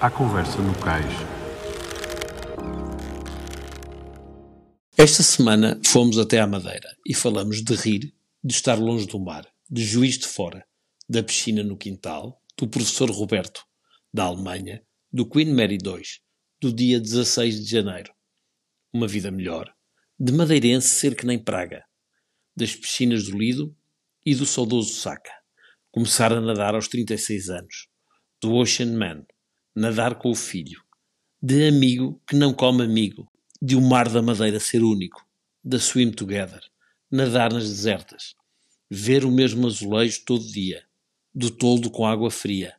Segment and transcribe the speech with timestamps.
[0.00, 1.12] À conversa no cais.
[4.96, 8.14] Esta semana fomos até à Madeira e falamos de rir,
[8.44, 10.64] de estar longe do mar, de juiz de fora,
[11.08, 13.64] da piscina no quintal, do professor Roberto,
[14.14, 16.00] da Alemanha, do Queen Mary II,
[16.60, 18.12] do dia 16 de janeiro.
[18.92, 19.68] Uma vida melhor,
[20.16, 21.82] de madeirense ser que nem praga,
[22.54, 23.76] das piscinas do Lido
[24.24, 25.32] e do saudoso Saca.
[25.90, 27.88] Começar a nadar aos 36 anos,
[28.40, 29.26] do Ocean Man,
[29.74, 30.82] nadar com o filho,
[31.40, 35.26] de amigo que não come amigo, de o mar da Madeira ser único,
[35.62, 36.62] da Swim Together,
[37.10, 38.34] nadar nas desertas,
[38.90, 40.84] ver o mesmo azulejo todo dia,
[41.34, 42.74] do toldo com água fria,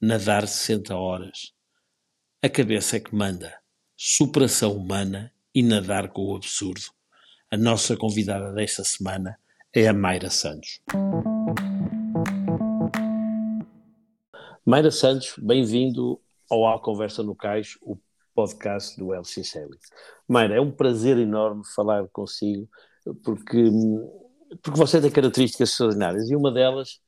[0.00, 1.52] nadar 60 horas.
[2.42, 3.58] A cabeça é que manda,
[3.96, 6.90] superação humana e nadar com o absurdo.
[7.50, 9.38] A nossa convidada desta semana
[9.72, 10.80] é a Mayra Santos.
[14.66, 16.18] Mayra Santos, bem-vindo
[16.50, 17.98] ao A Conversa no Cais, o
[18.34, 19.78] podcast do LX Shelley.
[20.26, 22.66] Mayra, é um prazer enorme falar consigo,
[23.22, 23.62] porque,
[24.62, 26.98] porque você tem características extraordinárias e uma delas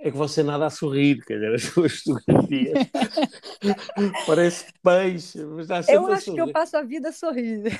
[0.00, 2.88] é que você nada a sorrir, quer dizer, as suas fotografias
[4.26, 6.36] parece peixe, mas está sempre Eu a acho sorrir.
[6.36, 7.70] que eu passo a vida sorrindo.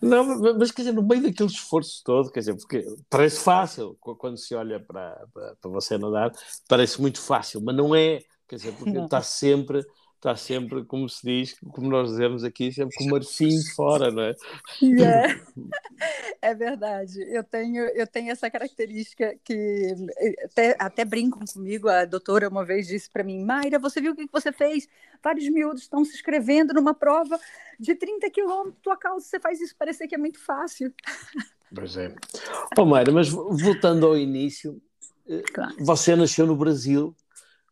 [0.00, 0.24] Não,
[0.58, 4.36] mas, quer dizer, no meio daquele esforço todo, quer dizer, porque parece fácil qu- quando
[4.38, 6.30] se olha para, para, para você nadar,
[6.68, 9.84] parece muito fácil, mas não é, quer dizer, porque está sempre,
[10.18, 14.10] está sempre, como se diz, como nós dizemos aqui, sempre com o marfim de fora,
[14.10, 14.34] não é?
[14.82, 15.40] É.
[16.40, 17.20] É verdade.
[17.34, 19.96] Eu tenho, eu tenho essa característica que
[20.44, 21.88] até, até brincam comigo.
[21.88, 24.88] A doutora uma vez disse para mim: Mayra, você viu o que que você fez?
[25.22, 27.38] Vários miúdos estão se inscrevendo numa prova
[27.80, 28.80] de 30 quilômetros.
[28.80, 30.94] Tua causa, você faz isso parecer que é muito fácil.
[31.74, 32.14] Pois é.
[32.78, 34.80] Oh, Mayra, mas voltando ao início,
[35.28, 35.74] eh, Claro.
[35.80, 37.12] você nasceu no Brasil.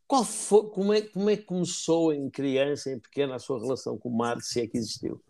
[0.06, 3.98] Qual foi, como, é, como é que começou em criança, em pequena, a sua relação
[3.98, 5.20] com o mar, se é que existiu?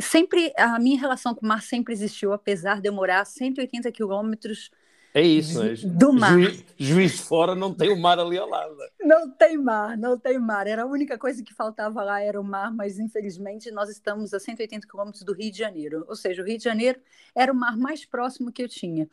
[0.00, 4.68] Sempre, a minha relação com o mar sempre existiu, apesar de eu morar 180 quilômetros
[5.14, 5.74] É isso, é?
[5.74, 6.32] Do mar.
[6.32, 8.74] Juiz, juiz fora não tem o mar ali ao lado.
[9.00, 10.66] Não tem mar, não tem mar.
[10.66, 14.40] Era a única coisa que faltava lá era o mar, mas infelizmente nós estamos a
[14.40, 16.04] 180 quilômetros do Rio de Janeiro.
[16.08, 16.98] Ou seja, o Rio de Janeiro
[17.32, 19.08] era o mar mais próximo que eu tinha.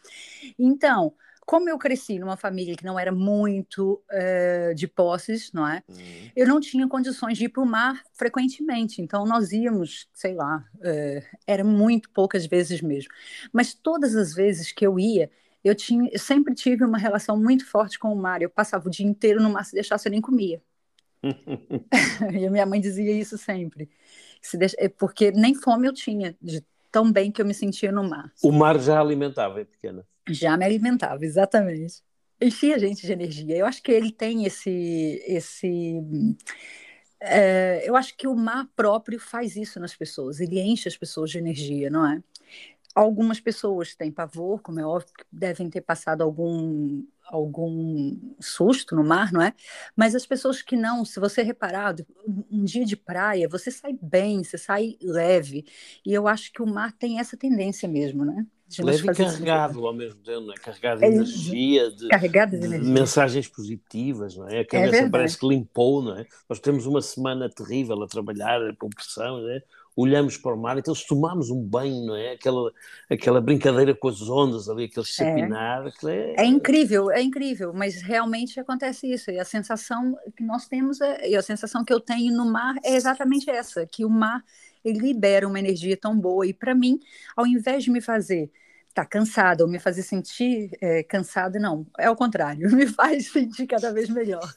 [0.57, 1.13] Então,
[1.49, 5.81] como eu cresci numa família que não era muito eh, de posses, não é?
[6.35, 9.01] Eu não tinha condições de ir para o mar frequentemente.
[9.01, 13.09] Então, nós íamos, sei lá, eh, era muito poucas vezes mesmo.
[13.51, 15.31] Mas todas as vezes que eu ia,
[15.63, 18.43] eu, tinha, eu sempre tive uma relação muito forte com o mar.
[18.43, 20.61] Eu passava o dia inteiro no mar, se deixasse eu nem comia.
[22.39, 23.89] e a minha mãe dizia isso sempre.
[24.39, 27.91] Se deixa- é Porque nem fome eu tinha, de tão bem que eu me sentia
[27.91, 28.31] no mar.
[28.43, 30.05] O mar já alimentava, é pequena.
[30.29, 32.03] Já me alimentava, exatamente.
[32.41, 33.57] Enchia a gente de energia.
[33.57, 35.21] Eu acho que ele tem esse.
[35.27, 36.01] esse
[37.21, 40.39] é, eu acho que o mar próprio faz isso nas pessoas.
[40.39, 42.23] Ele enche as pessoas de energia, não é?
[42.95, 49.31] Algumas pessoas têm pavor, como é óbvio, devem ter passado algum, algum susto no mar,
[49.31, 49.53] não é?
[49.95, 51.95] Mas as pessoas que não, se você reparar,
[52.51, 55.65] um dia de praia, você sai bem, você sai leve.
[56.05, 58.45] E eu acho que o mar tem essa tendência mesmo, né?
[58.77, 60.57] Leve e carregado ao mesmo tempo, não é?
[60.57, 62.79] Carregado de É, energia, de, carregado de de energia.
[62.81, 64.61] mensagens positivas, não é?
[64.61, 65.09] A cabeça verdade.
[65.09, 66.25] parece que limpou, não é?
[66.49, 69.61] Nós temos uma semana terrível a trabalhar com pressão, não é?
[69.95, 72.31] Olhamos para o mar, então se tomarmos um banho, não é?
[72.33, 72.71] Aquela,
[73.09, 76.37] aquela brincadeira com as ondas ali, aquele chapinar, aquilo é...
[76.37, 79.29] É incrível, é incrível, mas realmente acontece isso.
[79.29, 82.75] E a sensação que nós temos, é, e a sensação que eu tenho no mar
[82.83, 84.41] é exatamente essa, que o mar
[84.83, 86.45] ele libera uma energia tão boa.
[86.45, 86.99] E para mim,
[87.35, 88.49] ao invés de me fazer
[88.87, 93.67] estar cansada ou me fazer sentir é, cansada, não, é o contrário, me faz sentir
[93.67, 94.53] cada vez melhor.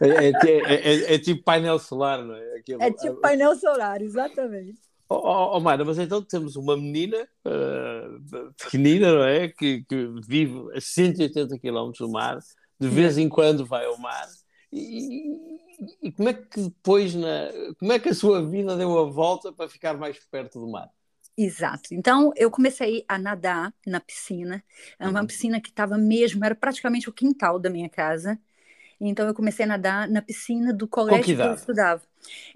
[0.00, 2.56] É, é, é- é- é tipo painel solar, não é?
[2.58, 4.78] Aquilo- É tipo painel solar, exatamente.
[5.08, 9.48] Oh, oh, oh, Mayra, mas então temos uma menina uh, pequenina, não é?
[9.48, 12.38] Que, que vive a 180 km do mar,
[12.80, 14.26] de vez em quando vai ao mar.
[14.72, 15.60] E,
[16.02, 19.52] e como é que depois, na, como é que a sua vida deu a volta
[19.52, 20.90] para ficar mais perto do mar?
[21.36, 21.92] Exato.
[21.92, 24.62] Então, eu comecei a nadar na piscina.
[24.98, 25.26] É uma Uhum.
[25.26, 28.38] piscina que estava mesmo, era praticamente o quintal da minha casa.
[29.00, 32.02] Então, eu comecei a nadar na piscina do colégio que que eu estudava.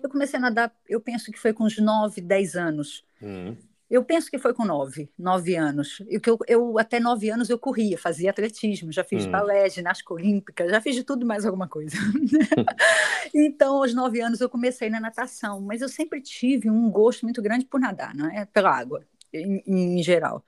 [0.02, 3.04] Eu comecei a nadar, eu penso que foi com uns 9, 10 anos.
[3.20, 3.67] Hum.
[3.90, 6.02] Eu penso que foi com 9, 9 anos.
[6.08, 9.30] E que eu, eu, até 9 anos eu corria, fazia atletismo, já fiz Hum.
[9.30, 11.96] balé, ginástica olímpica, já fiz de tudo mais alguma coisa.
[13.34, 17.40] então, aos 9 anos eu comecei na natação, mas eu sempre tive um gosto muito
[17.42, 18.44] grande por nadar, não é?
[18.46, 19.04] Pela água.
[19.32, 20.44] em, em geral.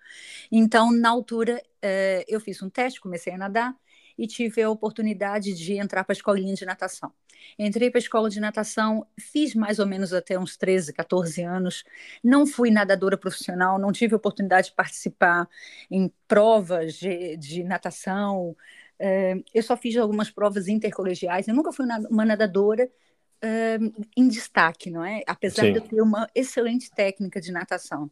[0.50, 3.76] Então, na altura, é, eu fiz um teste, comecei a nadar
[4.20, 7.10] e tive a oportunidade de entrar para a escolinha de natação.
[7.58, 11.84] Entrei para a escola de natação, fiz mais ou menos até uns 13, 14 anos.
[12.22, 15.48] Não fui nadadora profissional, não tive a oportunidade de participar
[15.90, 18.54] em provas de, de natação.
[18.98, 21.48] É, eu só fiz algumas provas intercolegiais.
[21.48, 22.90] Eu nunca fui uma nadadora
[23.42, 25.22] uh, em destaque, não é?
[25.26, 25.72] Apesar Sim.
[25.72, 28.10] de eu ter uma excelente técnica de natação.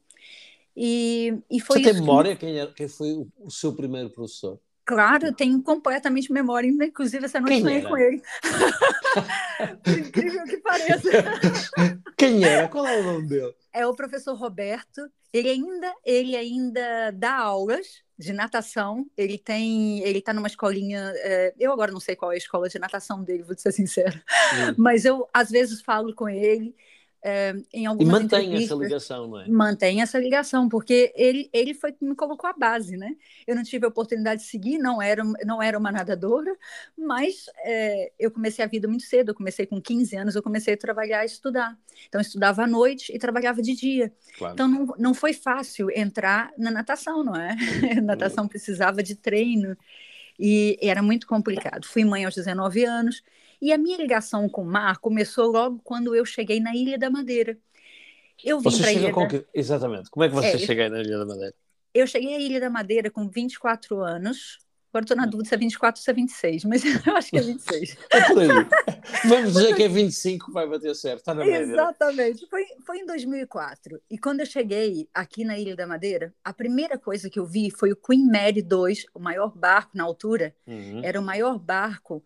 [0.75, 2.46] E, e foi Você tem memória que...
[2.46, 4.58] quem, quem foi o, o seu primeiro professor?
[4.88, 8.23] Claro, tenho completamente memória, inclusive essa noite sonhei com ele.
[9.87, 11.11] Incrível que pareça.
[12.17, 12.69] Quem era?
[12.69, 13.55] Qual é o nome dele?
[13.70, 15.06] É o professor Roberto.
[15.31, 19.06] Ele ainda, ele ainda dá aulas de natação.
[19.14, 21.12] Ele tem, ele está numa escolinha.
[21.17, 24.25] É, eu agora não sei qual é a escola de natação dele, vou ser sincera.
[24.55, 24.75] Hum.
[24.79, 26.75] Mas eu às vezes falo com ele
[27.23, 29.49] é, em algumas E mantém essa ligação, não é?
[29.49, 33.17] Mantém essa ligação, porque ele, ele foi que me colocou a base, né?
[33.47, 36.55] Eu não tive a oportunidade de seguir, não era, não era uma nadadora,
[36.97, 40.75] mas é, eu comecei a vida muito cedo, eu comecei com 15 anos, eu comecei
[40.75, 41.76] a trabalhar e estudar.
[42.06, 44.12] Então, eu estudava à noite e trabalhava de dia.
[44.37, 44.55] Claro.
[44.55, 47.56] Então, não, não foi fácil entrar na natação, não é?
[48.03, 49.76] natação precisava de treino
[50.38, 51.87] e era muito complicado.
[51.87, 53.23] Fui mãe aos 19 anos,
[53.60, 57.10] e a minha ligação com o mar começou logo quando eu cheguei na Ilha da
[57.10, 57.58] Madeira.
[58.44, 59.12] Eu vim para Ilha.
[59.12, 59.26] Da...
[59.26, 59.44] Que...
[59.52, 60.10] Exatamente.
[60.10, 61.55] Como é que você é, chegou na Ilha da Madeira?
[61.93, 64.58] Eu cheguei à Ilha da Madeira com 24 anos.
[64.90, 65.31] Agora estou na hum.
[65.31, 67.96] dúvida se é 24 ou se é 26, mas eu acho que é 26.
[68.10, 68.49] é por aí.
[69.28, 71.19] Vamos dizer que é 25, vai bater certo.
[71.19, 71.72] Está na média.
[71.72, 72.46] Exatamente.
[72.49, 74.00] Foi, foi em 2004.
[74.11, 77.70] E quando eu cheguei aqui na Ilha da Madeira, a primeira coisa que eu vi
[77.70, 80.54] foi o Queen Mary 2, o maior barco na altura.
[80.66, 81.02] Uhum.
[81.04, 82.25] Era o maior barco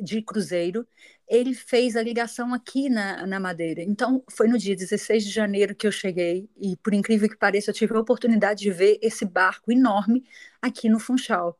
[0.00, 0.86] de cruzeiro,
[1.28, 3.82] ele fez a ligação aqui na, na Madeira.
[3.82, 7.70] Então, foi no dia 16 de janeiro que eu cheguei, e por incrível que pareça,
[7.70, 10.24] eu tive a oportunidade de ver esse barco enorme
[10.62, 11.58] aqui no Funchal.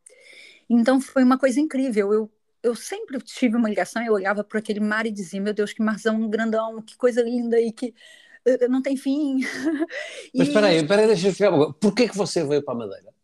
[0.68, 2.12] Então, foi uma coisa incrível.
[2.12, 2.30] Eu,
[2.62, 5.82] eu sempre tive uma ligação, eu olhava para aquele mar e dizia: Meu Deus, que
[5.82, 7.94] marzão grandão, que coisa linda e que
[8.46, 9.40] uh, não tem fim.
[10.34, 11.50] Mas espera aí, espera aí, deixa eu ficar.
[11.74, 13.14] Por que, que você veio para a Madeira?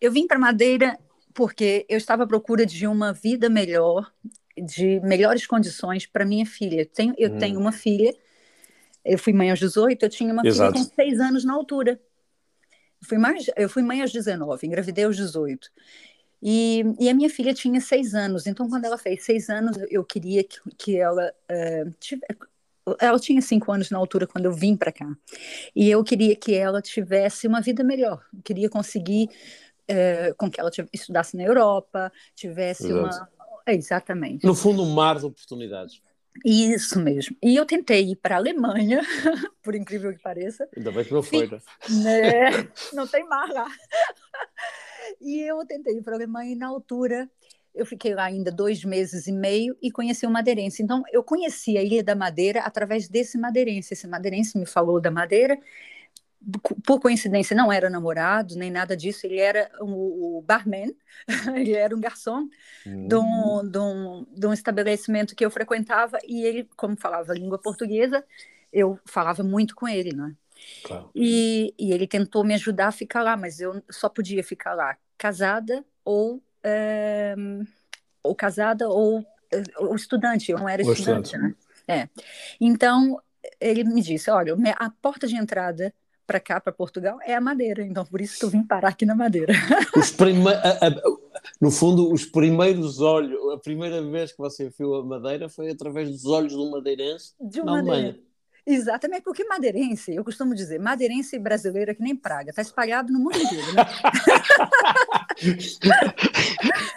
[0.00, 0.98] Eu vim para Madeira
[1.34, 4.10] porque eu estava à procura de uma vida melhor,
[4.56, 6.82] de melhores condições para minha filha.
[6.82, 7.38] Eu tenho, eu hum.
[7.38, 8.14] tenho uma filha,
[9.04, 10.72] eu fui mãe aos 18, eu tinha uma Exato.
[10.72, 12.00] filha com 6 anos na altura.
[13.02, 15.70] Eu fui, mais, eu fui mãe aos 19, engravidei aos 18.
[16.40, 20.04] E, e, a minha filha tinha seis anos, então quando ela fez seis anos, eu
[20.04, 22.34] queria que, que ela uh, tivesse,
[23.00, 25.10] ela tinha cinco anos na altura quando eu vim para cá.
[25.74, 28.22] E eu queria que ela tivesse uma vida melhor.
[28.34, 29.30] Eu queria conseguir
[29.88, 33.00] é, com que ela estudasse na Europa, tivesse Exato.
[33.00, 33.28] uma.
[33.66, 34.46] Exatamente.
[34.46, 36.00] No fundo, um mar de oportunidades.
[36.44, 37.36] Isso mesmo.
[37.42, 39.00] E eu tentei ir para a Alemanha,
[39.62, 40.68] por incrível que pareça.
[40.76, 41.58] Ainda bem que não foi, né?
[41.90, 42.68] né?
[42.92, 43.68] Não tem mar lá.
[45.20, 47.30] E eu tentei ir para a Alemanha e, na altura,
[47.74, 50.82] eu fiquei lá ainda dois meses e meio e conheci o madeirense.
[50.82, 53.94] Então, eu conheci a Ilha da Madeira através desse madeirense.
[53.94, 55.58] Esse madeirense me falou da Madeira
[56.84, 60.94] por coincidência, não era namorado, nem nada disso, ele era o, o barman,
[61.56, 62.48] ele era um garçom
[62.86, 63.08] hum.
[63.08, 67.58] de, um, de, um, de um estabelecimento que eu frequentava, e ele, como falava língua
[67.58, 68.24] portuguesa,
[68.72, 70.34] eu falava muito com ele, né?
[70.84, 71.10] Claro.
[71.14, 74.96] E, e ele tentou me ajudar a ficar lá, mas eu só podia ficar lá
[75.16, 77.34] casada ou, é,
[78.22, 79.24] ou casada ou,
[79.78, 81.38] ou estudante, eu não era estudante, estudante.
[81.38, 81.54] Né?
[81.86, 82.08] É.
[82.60, 83.20] Então,
[83.60, 85.92] ele me disse, olha, a porta de entrada
[86.26, 87.82] para cá, para Portugal, é a Madeira.
[87.82, 89.52] Então, por isso que eu vim parar aqui na Madeira.
[90.16, 90.48] Prime...
[90.48, 90.90] A, a,
[91.60, 96.10] no fundo, os primeiros olhos, a primeira vez que você viu a Madeira foi através
[96.10, 98.18] dos olhos do madeirense de uma na Alemanha.
[98.66, 103.18] Exatamente, porque madeirense, eu costumo dizer, madeirense brasileiro é que nem praga, está espalhado no
[103.18, 103.84] mundo inteiro, né?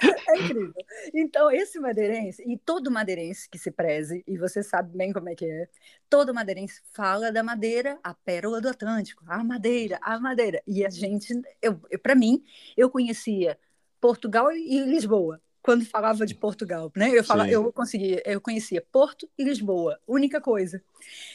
[0.35, 0.73] é incrível.
[1.13, 5.35] Então, esse madeirense, e todo madeirense que se preze, e você sabe bem como é
[5.35, 5.67] que é,
[6.09, 10.61] todo madeirense fala da madeira, a pérola do Atlântico, a madeira, a madeira.
[10.67, 12.43] E a gente, eu, eu para mim,
[12.75, 13.57] eu conhecia
[13.99, 17.09] Portugal e Lisboa quando falava de Portugal, né?
[17.09, 20.81] Eu falava, eu conseguia, eu conhecia Porto e Lisboa, única coisa.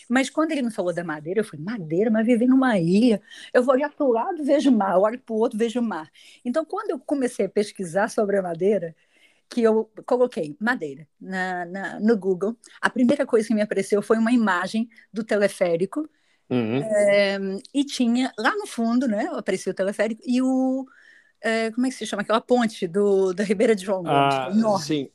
[0.09, 3.21] Mas quando ele me falou da Madeira, eu falei, Madeira, mas viver numa ilha,
[3.53, 6.11] eu vou olhar para o lado, vejo mar, eu olho para o outro, vejo mar.
[6.43, 8.97] Então, quando eu comecei a pesquisar sobre a Madeira,
[9.51, 14.17] que eu coloquei Madeira na, na, no Google, a primeira coisa que me apareceu foi
[14.17, 16.09] uma imagem do teleférico,
[16.49, 16.83] uhum.
[16.83, 17.39] é,
[17.75, 19.29] e tinha lá no fundo, né?
[19.35, 20.87] Apareceu o teleférico e o
[21.43, 22.23] é, como é que se chama?
[22.23, 24.85] Aquela ponte do, da Ribeira de João ah, enorme.
[24.85, 25.11] Sim.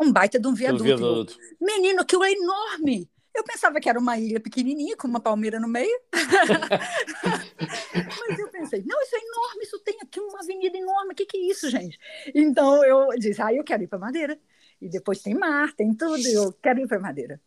[0.00, 0.84] Um baita de um viaduto.
[0.84, 1.38] viaduto.
[1.60, 3.08] Menino, aquilo é enorme.
[3.34, 5.98] Eu Eu pensava que era uma ilha pequenininha, com uma palmeira no meio.
[8.28, 11.24] Mas eu pensei, não, isso é enorme, isso tem aqui uma avenida enorme, o que,
[11.24, 11.98] que é isso, gente?
[12.34, 14.38] Então eu disse, ah, eu quero ir para Madeira.
[14.78, 17.40] E depois tem mar, tem tudo, eu quero ir para Madeira.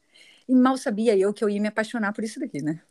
[0.49, 2.81] E mal sabia eu que eu ia me apaixonar por isso daqui, né?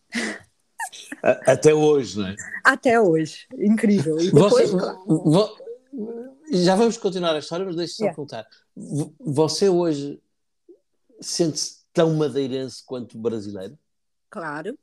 [1.23, 2.37] Até hoje, não é?
[2.64, 3.47] Até hoje.
[3.59, 4.19] Incrível.
[4.19, 5.57] E depois, Você, claro,
[6.52, 8.16] já vamos continuar a história, mas deixe-me só yeah.
[8.16, 8.47] contar.
[9.21, 10.21] Você hoje
[11.21, 13.78] sente-se tão madeirense quanto brasileiro?
[14.31, 14.78] Claro,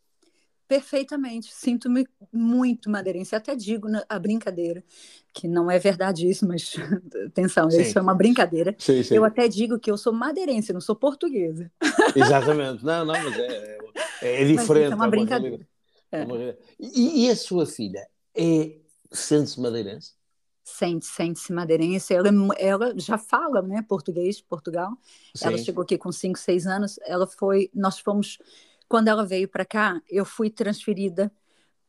[0.68, 1.54] perfeitamente.
[1.54, 3.36] Sinto-me muito madeirense.
[3.36, 4.84] Até digo na, a brincadeira,
[5.34, 6.76] que não é verdade isso, mas
[7.28, 7.82] atenção, sim.
[7.82, 8.76] isso é uma brincadeira.
[8.78, 9.16] Sim, sim.
[9.16, 11.72] Eu até digo que eu sou madeirense, não sou portuguesa.
[12.16, 12.84] Exatamente.
[12.84, 13.78] Não, não, mas é,
[14.22, 14.92] é, é diferente.
[14.92, 15.68] é uma brincadeira.
[16.12, 16.22] É.
[16.22, 16.58] É.
[16.80, 18.78] E, e, a sua filha é
[19.12, 20.14] sente-se madeirense?
[20.64, 22.14] Sente, sente-se madeirense.
[22.14, 24.92] Ela, ela já fala, né, português, Portugal.
[25.36, 25.48] Sim.
[25.48, 27.00] Ela chegou aqui com 5, 6 anos.
[27.06, 28.38] Ela foi, nós fomos,
[28.88, 31.32] quando ela veio para cá, eu fui transferida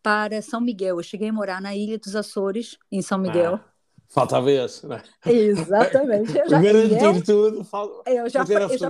[0.03, 0.99] para São Miguel.
[0.99, 3.55] Eu cheguei a morar na Ilha dos Açores, em São Miguel.
[3.55, 3.71] Ah.
[4.09, 5.03] Faltava esse, né?
[5.25, 6.37] Exatamente.
[6.37, 7.65] Eu já, Garantir eu, tudo.
[7.65, 8.89] Falta, eu já, eu já,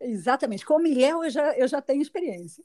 [0.00, 0.64] exatamente.
[0.64, 2.62] Com Miguel eu já, eu já tenho experiência.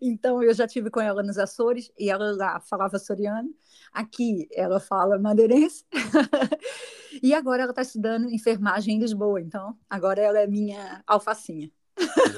[0.00, 3.48] Então, eu já tive com ela nos Açores e ela lá falava açoriano.
[3.92, 5.84] Aqui, ela fala madeirense.
[7.22, 9.40] e agora ela está estudando enfermagem em Lisboa.
[9.40, 11.70] Então, agora ela é minha alfacinha.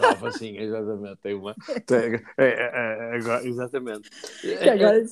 [0.03, 1.19] Alfacinha, exatamente.
[1.21, 1.55] Tem uma.
[2.39, 4.09] É, é, é, exatamente.
[4.41, 5.05] Que agora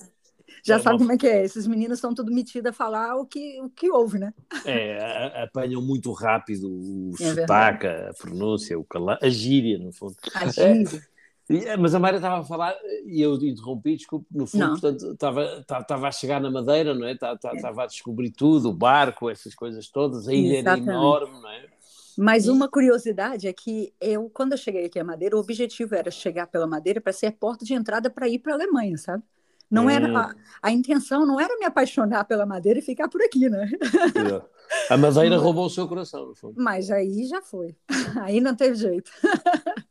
[0.64, 1.44] já é, sabe como é que é.
[1.44, 4.32] Esses meninos são tudo metidos a falar o que, o que houve, né?
[4.64, 9.18] É, apanham muito rápido o é sotaque, a pronúncia, o cala...
[9.20, 10.16] a gíria, no fundo.
[10.34, 11.02] A gíria.
[11.48, 12.76] Eh, mas a Maria estava a falar
[13.06, 14.70] e eu interrompi, desculpe, no fundo, não.
[14.72, 17.12] portanto, estava, estava a chegar na Madeira, não é?
[17.12, 21.66] Estava a descobrir tudo, o barco, essas coisas todas, a ilha era enorme, não é?
[22.18, 22.50] Mas e...
[22.50, 26.48] uma curiosidade é que eu, quando eu cheguei aqui à Madeira, o objetivo era chegar
[26.48, 29.22] pela Madeira para ser a porta de entrada para ir para a Alemanha, sabe?
[29.70, 29.90] Não hum.
[29.90, 33.70] era a, a, intenção não era me apaixonar pela Madeira e ficar por aqui, né?
[34.90, 36.54] A Madeira roubou o seu coração, no fundo.
[36.56, 37.76] Mas aí já foi.
[38.22, 39.10] Aí não teve jeito.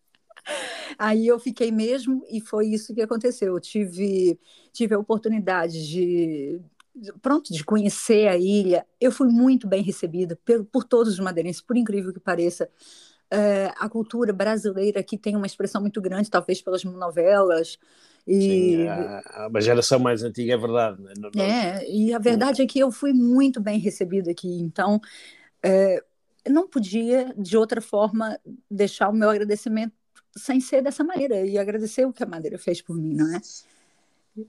[0.98, 3.54] Aí eu fiquei mesmo e foi isso que aconteceu.
[3.54, 4.40] Eu tive,
[4.72, 6.60] tive a oportunidade de,
[7.22, 8.86] pronto, de conhecer a ilha.
[9.00, 12.70] Eu fui muito bem recebida por, por todos os madeirenses, por incrível que pareça.
[13.30, 17.78] É, a cultura brasileira aqui tem uma expressão muito grande, talvez pelas novelas.
[18.26, 18.42] E...
[18.42, 21.02] Sim, a, a geração mais antiga é verdade.
[21.02, 21.14] Né?
[21.38, 25.00] É, e a verdade é que eu fui muito bem recebida aqui, então
[25.64, 26.04] é,
[26.50, 28.40] não podia, de outra forma,
[28.70, 29.94] deixar o meu agradecimento
[30.38, 33.42] sem ser dessa maneira e agradecer o que a Madeira fez por mim, não é?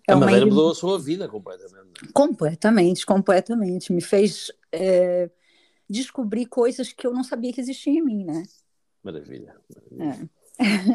[0.06, 2.12] é a Madeira mudou a sua vida completamente.
[2.12, 3.92] Completamente, completamente.
[3.92, 5.30] Me fez é,
[5.88, 8.42] descobrir coisas que eu não sabia que existiam em mim, né?
[9.02, 9.56] Maravilha.
[9.68, 10.30] maravilha.
[10.34, 10.38] É.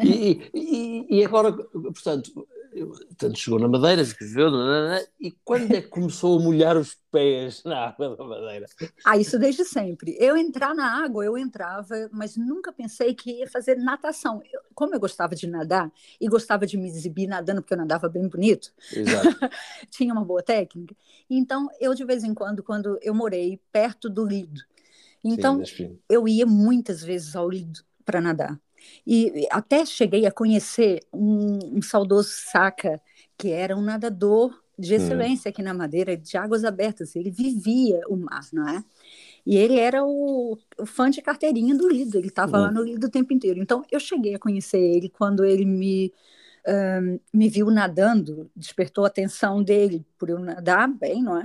[0.04, 4.50] E, e, e, agora, portanto, Portanto, chegou na Madeira, viveu,
[5.20, 8.66] e quando é que começou a molhar os pés na água da Madeira?
[9.04, 10.16] Ah, isso desde sempre.
[10.18, 14.42] Eu entrar na água, eu entrava, mas nunca pensei que ia fazer natação.
[14.52, 15.90] Eu, como eu gostava de nadar
[16.20, 18.72] e gostava de me exibir nadando, porque eu nadava bem bonito,
[19.88, 20.96] tinha uma boa técnica,
[21.30, 24.60] então eu de vez em quando, quando eu morei perto do Lido,
[25.22, 28.60] então Sim, eu ia muitas vezes ao Lido para nadar.
[29.06, 33.00] E até cheguei a conhecer um, um saudoso Saca,
[33.36, 34.96] que era um nadador de hum.
[34.96, 35.50] excelência hum.
[35.50, 37.14] aqui na Madeira, de águas abertas.
[37.14, 38.84] Ele vivia o mar, não é?
[39.46, 42.60] E ele era o, o fã de carteirinha do Lido, ele estava hum.
[42.62, 43.60] lá no Lido o tempo inteiro.
[43.60, 46.12] Então, eu cheguei a conhecer ele quando ele me,
[46.66, 51.44] um, me viu nadando, despertou a atenção dele por eu nadar bem, não é?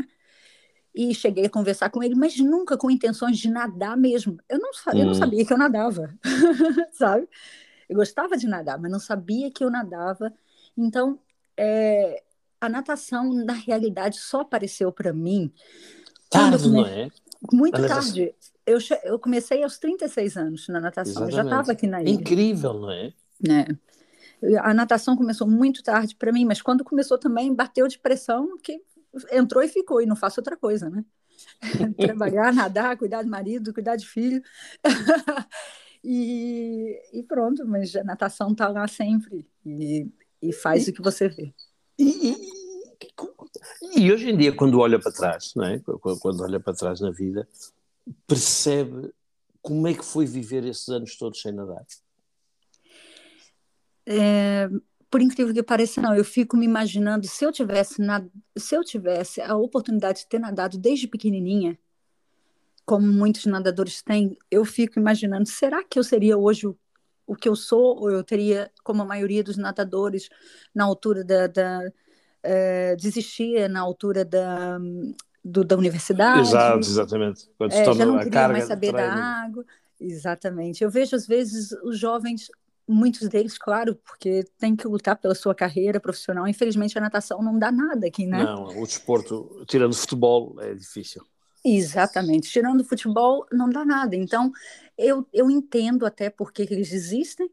[0.93, 4.37] E cheguei a conversar com ele, mas nunca com intenções de nadar mesmo.
[4.49, 5.15] Eu não, eu não hum.
[5.15, 6.13] sabia que eu nadava,
[6.93, 7.27] sabe?
[7.87, 10.33] Eu gostava de nadar, mas não sabia que eu nadava.
[10.77, 11.19] Então,
[11.57, 12.23] é,
[12.61, 15.51] a natação, na realidade, só apareceu para mim.
[16.29, 17.09] Tarde, não é?
[17.51, 18.33] Muito tarde.
[18.65, 21.27] Eu, eu comecei aos 36 anos na natação.
[21.27, 21.31] Exatamente.
[21.31, 22.11] Eu já estava aqui na ilha.
[22.11, 23.13] Incrível, não é?
[23.47, 24.59] É.
[24.59, 28.81] A natação começou muito tarde para mim, mas quando começou também bateu de pressão que
[29.31, 31.03] entrou e ficou, e não faço outra coisa, né?
[31.97, 34.41] Trabalhar, nadar, cuidar do marido, cuidar de filho.
[36.03, 40.07] e, e, pronto, mas a natação está lá sempre e,
[40.41, 41.53] e faz e, o que você vê.
[41.97, 42.35] E,
[43.95, 45.79] e, hoje em dia, quando olha para trás, não é?
[46.21, 47.47] quando olha para trás na vida,
[48.27, 49.13] percebe
[49.61, 51.85] como é que foi viver esses anos todos sem nadar?
[54.05, 54.69] É,
[55.09, 56.15] por incrível que pareça, não.
[56.15, 57.95] Eu fico me imaginando se eu tivesse
[58.57, 61.77] se eu tivesse a oportunidade de ter nadado desde pequenininha,
[62.85, 66.77] como muitos nadadores têm, eu fico imaginando, será que eu seria hoje o,
[67.25, 70.29] o que eu sou, ou eu teria, como a maioria dos nadadores,
[70.73, 71.47] na altura da.
[71.47, 71.81] da
[72.41, 74.79] é, desistia na altura da,
[75.43, 76.39] do, da universidade.
[76.39, 77.49] Exato, exatamente.
[77.57, 79.65] Quando é, já não queria mais saber da água.
[79.99, 80.83] Exatamente.
[80.83, 82.49] Eu vejo, às vezes, os jovens
[82.89, 86.47] muitos deles, claro, porque tem que lutar pela sua carreira profissional.
[86.47, 88.43] Infelizmente, a natação não dá nada aqui, né?
[88.43, 91.23] Não, o desporto, tirando futebol, é difícil.
[91.63, 92.49] Exatamente.
[92.49, 94.15] Tirando futebol, não dá nada.
[94.15, 94.51] Então,
[94.97, 97.49] eu, eu entendo até porque eles desistem,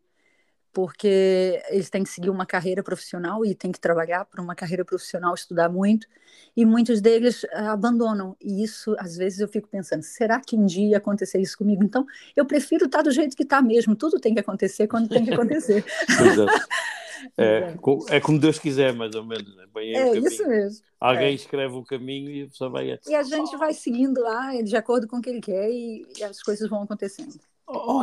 [0.76, 4.84] porque eles têm que seguir uma carreira profissional e têm que trabalhar para uma carreira
[4.84, 6.06] profissional, estudar muito,
[6.54, 8.36] e muitos deles uh, abandonam.
[8.38, 11.82] E isso, às vezes, eu fico pensando: será que um dia acontecer isso comigo?
[11.82, 12.04] Então,
[12.36, 13.96] eu prefiro estar do jeito que está mesmo.
[13.96, 15.82] Tudo tem que acontecer quando tem que acontecer.
[17.38, 17.72] é,
[18.14, 19.56] é como Deus quiser, mais ou menos.
[19.56, 19.64] Né?
[19.76, 20.84] é isso mesmo.
[21.00, 21.32] Alguém é.
[21.32, 22.98] escreve o caminho e a pessoa vai.
[23.08, 26.22] E a gente vai seguindo lá de acordo com o que ele quer e, e
[26.22, 27.40] as coisas vão acontecendo.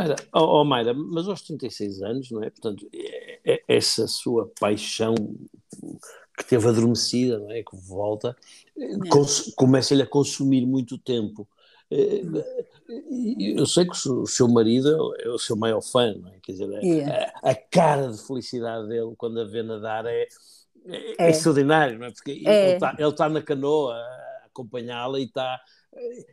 [0.01, 2.49] Era, oh, oh, Mayra, mas aos 36 anos, não é?
[2.49, 5.15] Portanto, é, é, essa sua paixão
[6.37, 7.63] que teve adormecida, não é?
[7.63, 8.35] Que volta,
[8.77, 8.87] é.
[9.55, 11.47] começa-lhe a consumir muito tempo.
[11.89, 12.21] É,
[13.39, 16.39] eu sei que o seu marido é o seu maior fã, não é?
[16.41, 17.33] Quer dizer, yeah.
[17.41, 20.27] a, a, cara de felicidade dele quando a vê nadar é,
[20.85, 21.29] é, é.
[21.29, 22.11] extraordinário, não é?
[22.11, 25.61] Porque ele está tá na canoa a acompanhá-la e está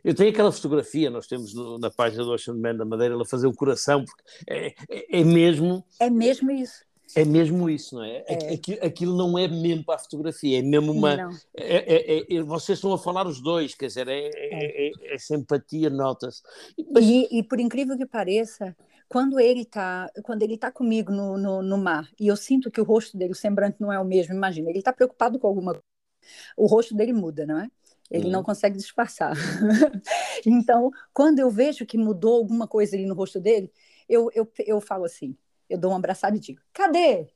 [0.03, 3.25] eu tenho aquela fotografia, nós temos no, na página do Ocean Man da Madeira, ela
[3.25, 5.83] fazer o coração, porque é, é, é, mesmo.
[5.99, 6.83] É mesmo isso.
[7.13, 8.23] É mesmo isso, não é?
[8.25, 8.53] é.
[8.53, 11.29] Aquilo, aquilo, não é mesmo para a fotografia, é mesmo uma.
[11.53, 16.41] É, é, é, vocês estão a falar os dois, quer dizer, é, simpatia, nota-se.
[16.89, 17.03] Mas...
[17.03, 18.75] E, e, por incrível que pareça,
[19.09, 22.79] quando ele está quando ele tá comigo no, no, no, mar e eu sinto que
[22.79, 25.77] o rosto dele, o semblante não é o mesmo, imagina, ele está preocupado com alguma
[26.55, 27.69] o rosto dele muda, não é?
[28.11, 28.45] Ele não uhum.
[28.45, 29.33] consegue disfarçar.
[30.45, 33.71] então, quando eu vejo que mudou alguma coisa ali no rosto dele,
[34.07, 35.35] eu, eu, eu falo assim,
[35.69, 37.27] eu dou um abraçado e digo, cadê?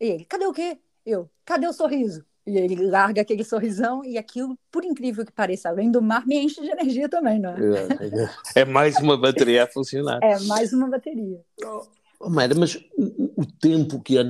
[0.00, 0.78] E ele, cadê o quê?
[1.04, 2.24] Eu, cadê o sorriso?
[2.46, 6.36] E ele larga aquele sorrisão e aquilo, por incrível que pareça, além do mar, me
[6.36, 7.56] enche de energia também, não é?
[8.54, 10.20] É, é mais uma bateria a funcionar.
[10.22, 11.44] É mais uma bateria.
[12.20, 14.22] Oh, Mayra, mas o, o tempo que a,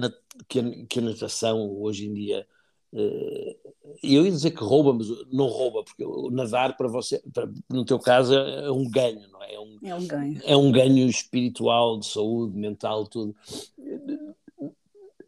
[0.48, 2.46] que, a, que a natação hoje em dia
[2.94, 3.56] eh,
[4.02, 7.98] eu ia dizer que rouba, mas não rouba, porque nadar para você, para, no teu
[7.98, 9.54] caso, é um ganho, não é?
[9.54, 10.40] É um, é um ganho.
[10.44, 13.34] É um ganho espiritual, de saúde, mental, tudo.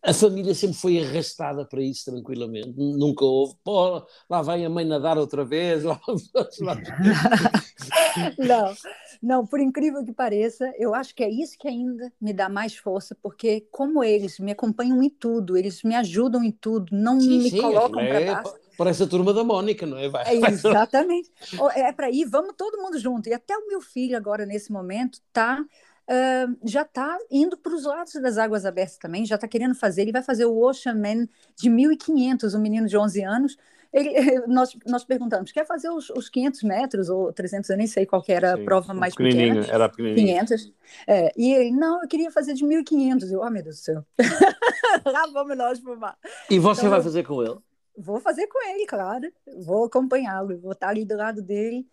[0.09, 4.83] A família sempre foi arrastada para isso tranquilamente, nunca houve, pô, lá vai a mãe
[4.83, 5.85] nadar outra vez.
[5.85, 6.01] Lá...
[8.38, 8.75] não,
[9.23, 12.75] não, por incrível que pareça, eu acho que é isso que ainda me dá mais
[12.75, 17.42] força, porque como eles me acompanham em tudo, eles me ajudam em tudo, não sim,
[17.42, 18.55] me sim, colocam para é, baixo.
[18.79, 20.09] Parece a turma da Mônica, não é?
[20.09, 21.31] Vai, é exatamente.
[21.75, 23.29] é para ir, vamos todo mundo junto.
[23.29, 25.62] E até o meu filho agora, nesse momento, tá
[26.09, 30.03] Uh, já está indo para os lados das águas abertas também, já está querendo fazer,
[30.03, 33.59] ele vai fazer o Ocean Man de 1.500, um menino de 11 anos,
[33.92, 34.11] ele,
[34.49, 38.25] nós, nós perguntamos, quer fazer os, os 500 metros ou 300, eu nem sei qual
[38.27, 39.66] era a prova mais pequena.
[39.66, 40.47] Era pequenininho.
[40.47, 40.73] 500.
[41.07, 43.31] É, e ele, não, eu queria fazer de 1.500.
[43.31, 44.05] Eu, oh, meu Deus do céu.
[45.05, 46.16] Lá vamos nós pro mar.
[46.51, 47.59] E você então, vai fazer com ele?
[47.97, 49.31] Vou fazer com ele, claro.
[49.59, 51.87] Vou acompanhá-lo, vou estar ali do lado dele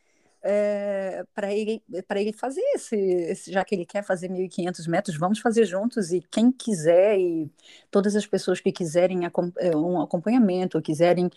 [0.47, 1.81] é, para ele,
[2.11, 6.21] ele fazer esse, esse, já que ele quer fazer 1.500 metros, vamos fazer juntos e
[6.29, 7.49] quem quiser e
[7.89, 11.31] todas as pessoas que quiserem é, um acompanhamento, ou quiserem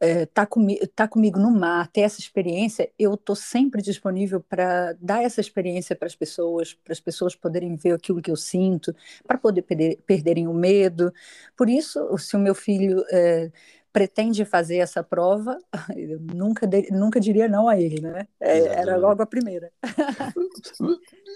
[0.00, 0.46] estar é, tá,
[0.94, 5.96] tá comigo no mar, ter essa experiência, eu estou sempre disponível para dar essa experiência
[5.96, 8.94] para as pessoas, para as pessoas poderem ver aquilo que eu sinto,
[9.26, 11.12] para poder perder, perderem o medo.
[11.56, 13.50] Por isso, se o meu filho é,
[13.92, 15.58] pretende fazer essa prova,
[15.96, 18.26] eu nunca, nunca diria não a ele, né?
[18.40, 19.70] É, era logo a primeira.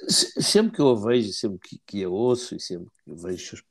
[0.09, 3.55] sempre que eu a vejo, sempre que, que eu ouço e sempre que eu vejo
[3.55, 3.63] os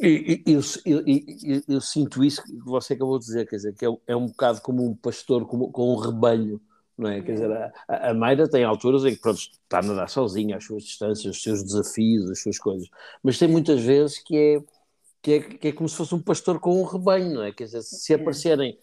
[0.00, 0.12] eu,
[0.46, 3.88] eu, eu, eu, eu, sinto isso que você acabou de dizer, quer dizer, que é,
[4.06, 6.60] é um bocado como um pastor com, com um rebanho,
[6.96, 7.20] não é?
[7.20, 10.64] Quer dizer, a, a Mayra tem alturas em que pronto, está a nadar sozinha, as
[10.64, 12.88] suas distâncias, os seus desafios, as suas coisas,
[13.22, 14.77] mas tem muitas vezes que é
[15.22, 17.52] que é, que é como se fosse um pastor com um rebanho, não é?
[17.52, 18.78] Quer dizer, se aparecerem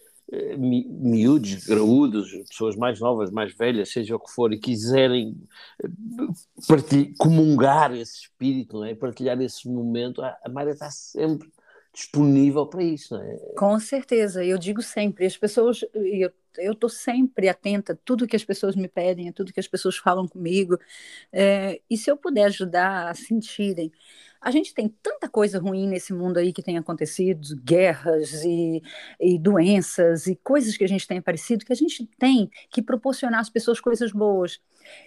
[0.58, 5.36] mi, miúdos, graúdos, pessoas mais novas, mais velhas, seja o que for, e quiserem
[5.84, 8.94] uh, comungar esse espírito, não é?
[8.94, 11.48] Partilhar esse momento, a, a Maria está sempre
[11.96, 13.38] disponível para isso, não é?
[13.56, 18.34] Com certeza, eu digo sempre, as pessoas, eu eu estou sempre atenta a tudo que
[18.34, 20.78] as pessoas me pedem, a tudo que as pessoas falam comigo,
[21.30, 23.92] é, e se eu puder ajudar a sentirem
[24.40, 28.80] a gente tem tanta coisa ruim nesse mundo aí que tem acontecido, guerras e,
[29.20, 33.40] e doenças e coisas que a gente tem aparecido, que a gente tem que proporcionar
[33.40, 34.60] às pessoas coisas boas.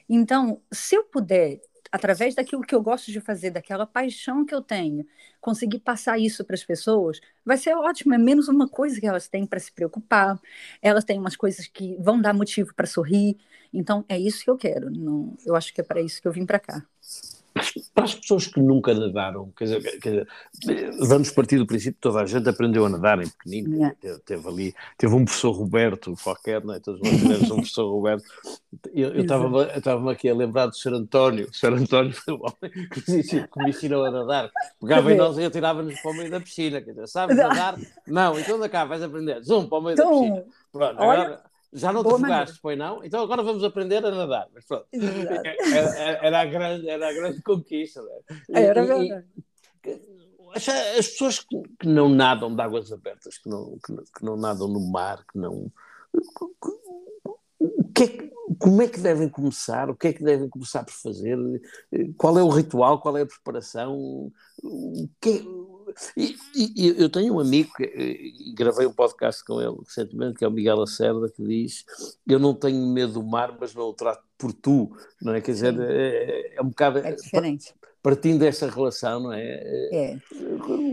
[0.09, 4.61] Então, se eu puder através daquilo que eu gosto de fazer, daquela paixão que eu
[4.61, 5.05] tenho,
[5.41, 8.13] conseguir passar isso para as pessoas, vai ser ótimo.
[8.13, 10.39] É menos uma coisa que elas têm para se preocupar,
[10.81, 13.37] elas têm umas coisas que vão dar motivo para sorrir.
[13.73, 14.89] Então, é isso que eu quero.
[14.91, 16.85] Não, eu acho que é para isso que eu vim para cá
[17.93, 20.27] para as pessoas que nunca nadaram, quer dizer, quer dizer,
[20.99, 23.95] vamos partir do princípio que toda a gente aprendeu a nadar em pequenino, yeah.
[23.99, 26.79] teve, teve, ali, teve um professor Roberto qualquer, não é?
[26.79, 28.23] todos nós tivemos um professor Roberto,
[28.93, 30.93] eu estava-me aqui a lembrar do Sr.
[30.93, 31.73] António, o Sr.
[31.73, 36.11] António foi o homem que me ensinou a nadar, pegava em nós e atirava-nos para
[36.11, 37.77] o meio da piscina, quer dizer, sabes nadar?
[38.07, 40.45] Não, então da cá vais aprender, zoom para o meio então, da piscina.
[40.71, 41.48] Pronto, Olha...
[41.71, 43.03] já não Boa te afogaste, foi não?
[43.03, 44.47] Então agora vamos aprender a nadar.
[44.53, 44.87] Mas pronto.
[44.91, 48.01] Era, era, a grande, era a grande conquista.
[48.01, 48.41] Né?
[48.49, 49.25] Era verdade.
[50.55, 54.79] As pessoas que não nadam de águas abertas, que não, que, que não nadam no
[54.79, 55.71] mar, que não.
[57.93, 59.89] Que é, como é que devem começar?
[59.89, 61.37] O que é que devem começar por fazer?
[62.17, 62.99] Qual é o ritual?
[62.99, 64.31] Qual é a preparação?
[64.63, 65.45] O que,
[66.15, 70.45] e, e, eu tenho um amigo, que, eh, gravei um podcast com ele recentemente, que
[70.45, 71.85] é o Miguel Lacerda, que diz:
[72.27, 75.41] Eu não tenho medo do mar, mas não o trato por tu, não é?
[75.41, 76.99] Quer dizer, é, é, um bocado.
[76.99, 77.73] É diferente.
[78.01, 79.59] Partindo dessa relação, não é?
[79.91, 80.17] É.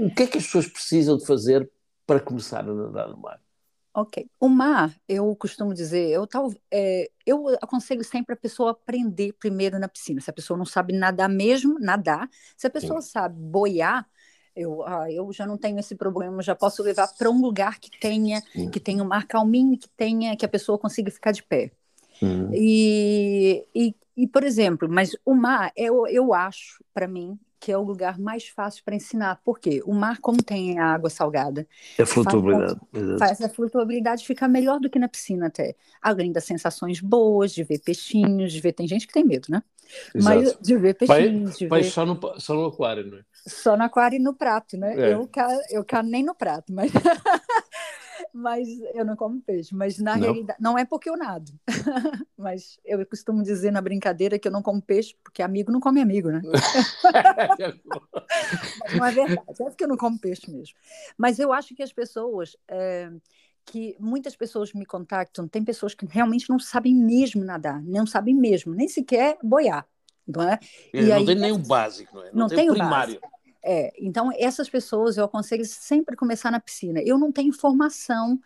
[0.04, 1.70] O que é que as pessoas precisam de fazer
[2.04, 3.40] para começar a nadar no mar?
[3.96, 4.28] Ok.
[4.38, 9.78] O mar, eu costumo dizer, eu, tal, é, eu aconselho sempre a pessoa aprender primeiro
[9.78, 10.20] na piscina.
[10.20, 12.28] Se a pessoa não sabe nadar mesmo, nadar.
[12.59, 13.09] Se a pessoa Sim.
[13.09, 14.06] sabe boiar,
[14.57, 17.90] eu, ah, eu já não tenho esse problema, já posso levar para um lugar que
[18.01, 18.42] tenha,
[18.73, 21.71] que tenha um mar calminho, que tenha, que a pessoa consiga ficar de pé.
[22.23, 22.51] Uhum.
[22.55, 27.79] E, e, e, por exemplo, mas o mar, eu, eu acho, para mim, que é
[27.79, 29.40] o lugar mais fácil para ensinar.
[29.45, 31.66] porque O mar, como tem a água salgada,
[31.99, 32.81] é a flutuabilidade.
[33.19, 35.75] Faz, faz, a flutuabilidade ficar melhor do que na piscina até.
[36.01, 38.73] Além das sensações boas, de ver peixinhos, de ver.
[38.73, 39.62] Tem gente que tem medo, né?
[40.14, 40.38] Exato.
[40.38, 41.51] Mas de ver peixinhos.
[41.51, 41.90] Vai, de vai ver...
[41.90, 43.23] só, no, só no aquário, não é?
[43.47, 44.95] Só no aquário e no prato, né?
[44.97, 45.14] É.
[45.14, 45.29] Eu,
[45.71, 46.90] eu quero nem no prato, mas.
[48.37, 49.75] mas eu não como peixe.
[49.75, 50.22] Mas na não.
[50.22, 51.51] realidade, não é porque eu nado.
[52.37, 56.03] mas eu costumo dizer na brincadeira que eu não como peixe porque amigo não come
[56.03, 56.42] amigo, né?
[58.92, 60.77] mas não é verdade, é porque eu não como peixe mesmo.
[61.16, 62.57] Mas eu acho que as pessoas.
[62.68, 63.11] É,
[63.68, 68.33] que muitas pessoas me contactam, tem pessoas que realmente não sabem mesmo nadar, não sabem
[68.33, 69.85] mesmo, nem sequer boiar.
[70.25, 70.61] Não, é?
[70.92, 72.27] é e não aí, tem nem o básico, não é?
[72.27, 73.20] Não, não tem, tem o primário.
[73.20, 73.36] Básico.
[73.68, 77.02] É, então, essas pessoas eu aconselho sempre começar na piscina.
[77.05, 78.38] Eu não tenho formação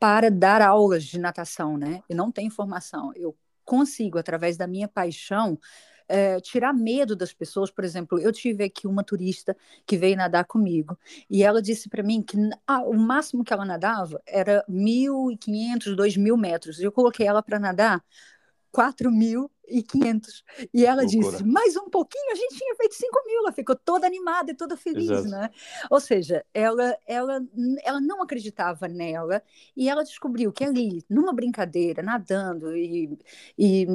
[0.00, 2.02] para dar aulas de natação, né?
[2.08, 3.12] Eu não tenho formação.
[3.14, 5.56] Eu consigo, através da minha paixão,
[6.08, 7.70] é, tirar medo das pessoas.
[7.70, 10.98] Por exemplo, eu tive aqui uma turista que veio nadar comigo
[11.30, 16.36] e ela disse para mim que ah, o máximo que ela nadava era 1.500, 2.000
[16.36, 16.80] metros.
[16.80, 18.02] Eu coloquei ela para nadar
[18.74, 20.42] 4.500.
[20.72, 21.30] E ela Loucura.
[21.30, 23.40] disse, mais um pouquinho, a gente tinha feito 5 mil.
[23.40, 25.28] Ela ficou toda animada e toda feliz, Exato.
[25.28, 25.50] né?
[25.90, 27.40] Ou seja, ela, ela,
[27.82, 29.42] ela não acreditava nela
[29.76, 33.18] e ela descobriu que ali, numa brincadeira, nadando e,
[33.58, 33.86] e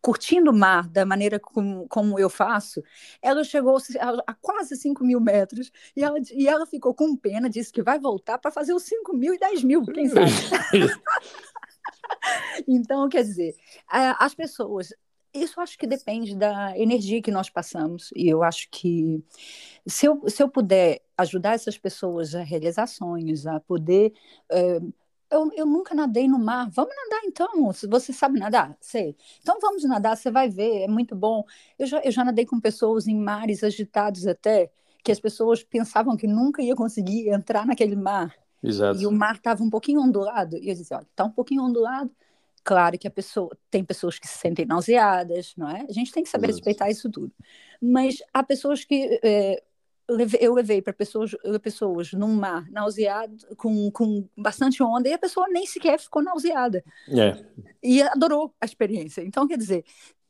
[0.00, 2.82] curtindo o mar da maneira como, como eu faço,
[3.20, 7.50] ela chegou a, a quase 5 mil metros e ela, e ela ficou com pena,
[7.50, 10.30] disse que vai voltar para fazer os 5 mil e 10 mil, quem sabe?
[12.68, 13.54] então, quer dizer,
[13.88, 14.92] as pessoas.
[15.32, 18.10] Isso acho que depende da energia que nós passamos.
[18.16, 19.22] E eu acho que
[19.86, 24.12] se eu, se eu puder ajudar essas pessoas a realizar sonhos, a poder.
[24.52, 24.92] Uh,
[25.30, 26.68] eu, eu, nunca nadei no mar.
[26.70, 27.72] Vamos nadar então.
[27.88, 29.16] Você sabe nadar, sei.
[29.40, 31.44] Então vamos nadar, você vai ver, é muito bom.
[31.78, 34.70] Eu já, eu já nadei com pessoas em mares agitados até,
[35.04, 38.34] que as pessoas pensavam que nunca ia conseguir entrar naquele mar.
[38.62, 39.00] Exato.
[39.00, 40.56] E o mar estava um pouquinho ondulado.
[40.56, 42.10] E eu dizia, olha, está um pouquinho ondulado.
[42.62, 45.86] Claro que a pessoa tem pessoas que se sentem nauseadas, não é?
[45.88, 46.58] A gente tem que saber Exato.
[46.58, 47.32] respeitar isso tudo.
[47.80, 49.62] Mas há pessoas que é,
[50.40, 55.48] eu levei para pessoas, pessoas num mar nauseado, com, com bastante onda, e a pessoa
[55.48, 56.84] nem sequer ficou nauseada.
[57.08, 57.44] É.
[57.82, 59.22] E adorou a experiência.
[59.22, 59.84] Então, quer dizer,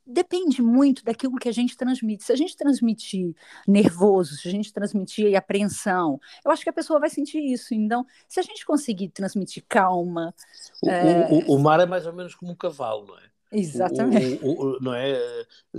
[0.07, 2.25] depende muito daquilo que a gente transmite.
[2.25, 3.35] Se a gente transmitir
[3.67, 7.75] nervoso, se a gente transmitir apreensão, eu acho que a pessoa vai sentir isso.
[7.75, 10.35] Então, se a gente conseguir transmitir calma.
[10.83, 11.29] O, é...
[11.31, 13.31] o, o mar é mais ou menos como um cavalo, não é?
[13.53, 14.39] Exatamente.
[14.45, 15.19] O, não é?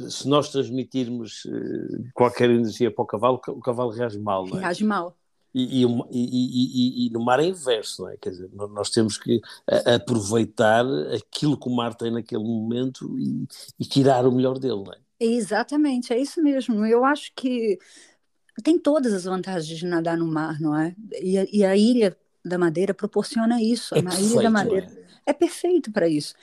[0.09, 4.61] Se nós transmitirmos eh, qualquer energia para o cavalo, o cavalo reage mal, não é?
[4.61, 5.15] Reage mal.
[5.53, 8.17] E, e, e, e, no mar é inverso, não é?
[8.17, 9.41] Quer dizer, nós temos que
[9.85, 13.17] aproveitar aquilo que o mar tem naquele momento
[13.77, 14.97] e, tirar o melhor dele, não é?
[15.19, 16.85] Exatamente, é isso mesmo.
[16.85, 17.77] Eu acho que
[18.63, 20.95] tem todas as vantagens de nadar no mar, não é?
[21.21, 23.93] E, a Ilha da Madeira proporciona isso.
[23.93, 24.87] É a perfeito, Ilha da Madeira
[25.25, 26.33] é, é perfeito para isso.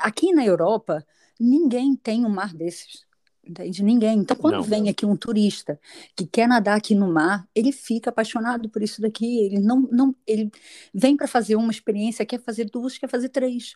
[0.00, 1.04] Aqui na Europa,
[1.38, 3.04] ninguém tem um mar desses
[3.44, 3.82] Entende?
[3.82, 4.18] Ninguém.
[4.18, 4.62] Então, quando não.
[4.62, 5.78] vem aqui um turista
[6.14, 9.40] que quer nadar aqui no mar, ele fica apaixonado por isso daqui.
[9.40, 10.50] Ele não, não ele
[10.94, 13.74] vem para fazer uma experiência, quer fazer duas, quer fazer três,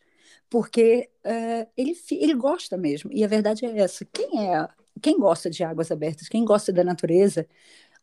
[0.49, 3.11] porque uh, ele, ele gosta mesmo.
[3.13, 4.69] E a verdade é essa: quem é,
[5.03, 7.47] quem gosta de águas abertas, quem gosta da natureza,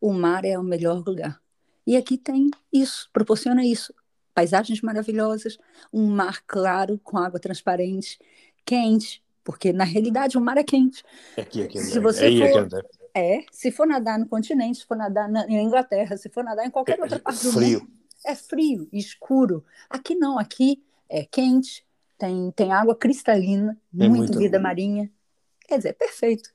[0.02, 1.42] o mar é o melhor lugar.
[1.88, 3.94] E aqui tem isso, proporciona isso.
[4.34, 5.58] Paisagens maravilhosas,
[5.94, 8.20] um mar claro com água transparente,
[8.66, 11.04] quente, porque na realidade o mar é quente.
[11.38, 12.68] Aqui, aqui, se você é, for,
[13.14, 16.44] é, é, se for nadar no continente, se for nadar na, na Inglaterra, se for
[16.44, 17.80] nadar em qualquer outra parte do frio.
[17.82, 17.92] mundo,
[18.26, 19.64] é frio, escuro.
[19.90, 21.86] Aqui não, aqui é quente,
[22.18, 25.12] tem, tem água cristalina, é muito, muito vida marinha.
[25.68, 26.50] Quer dizer, é perfeito.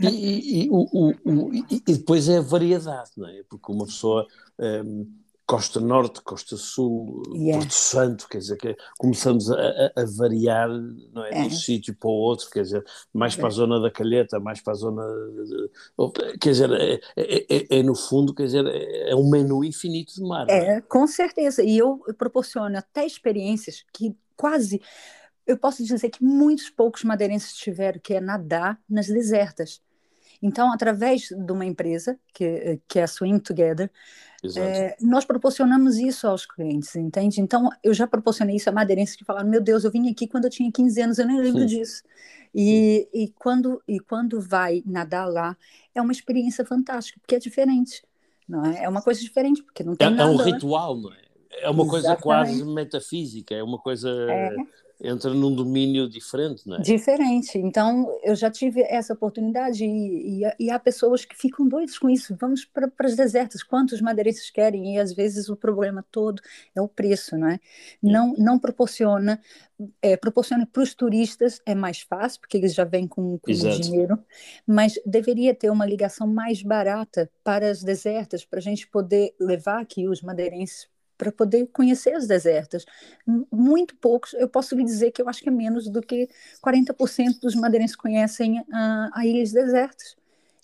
[0.00, 3.42] E, e, e, o, o, o, e, depois é a variedade, não é?
[3.48, 4.26] Porque uma pessoa.
[4.58, 5.10] Um,
[5.50, 7.58] Costa Norte, Costa Sul, yeah.
[7.58, 10.68] Porto Santo, quer dizer, que começamos a, a, a variar
[11.12, 11.40] não é, é.
[11.40, 14.60] de um sítio para o outro, quer dizer, mais para a zona da Calheta, mais
[14.60, 15.02] para a zona.
[15.02, 20.14] De, quer dizer, é, é, é, é, no fundo, quer dizer, é um menu infinito
[20.14, 20.48] de mar.
[20.48, 21.64] É, é, com certeza.
[21.64, 24.80] E eu proporciono até experiências que quase.
[25.44, 29.82] Eu posso dizer que muitos poucos madeirenses tiveram, que é nadar nas desertas.
[30.40, 33.90] Então, através de uma empresa, que, que é a Swim Together,
[34.56, 37.40] é, nós proporcionamos isso aos clientes, entende?
[37.40, 40.44] Então, eu já proporcionei isso a madeirenses que falaram: Meu Deus, eu vim aqui quando
[40.44, 41.66] eu tinha 15 anos, eu nem lembro Sim.
[41.66, 42.02] disso.
[42.54, 45.56] E, e, quando, e quando vai nadar lá,
[45.94, 48.02] é uma experiência fantástica, porque é diferente.
[48.48, 48.84] Não é?
[48.84, 50.22] é uma coisa diferente, porque não tem é, nada.
[50.22, 51.20] É um ritual, não é?
[51.62, 51.90] É uma Exatamente.
[51.90, 54.08] coisa quase metafísica, é uma coisa.
[54.08, 54.56] É
[55.02, 56.80] entra num domínio diferente, não é?
[56.80, 57.56] Diferente.
[57.58, 62.10] Então, eu já tive essa oportunidade e, e, e há pessoas que ficam doidas com
[62.10, 62.36] isso.
[62.38, 64.94] Vamos para as desertas, quantos madeirenses querem?
[64.94, 66.42] E às vezes o problema todo
[66.74, 67.58] é o preço, não é?
[68.02, 69.40] Não, não proporciona,
[70.02, 74.18] é, proporciona para os turistas é mais fácil, porque eles já vêm com, com dinheiro,
[74.66, 79.80] mas deveria ter uma ligação mais barata para as desertas, para a gente poder levar
[79.80, 80.89] aqui os madeirenses
[81.20, 82.86] para poder conhecer as desertas.
[83.52, 86.26] Muito poucos, eu posso lhe dizer que eu acho que é menos do que
[86.64, 90.16] 40% dos madeirenses conhecem a, a ilhas desertas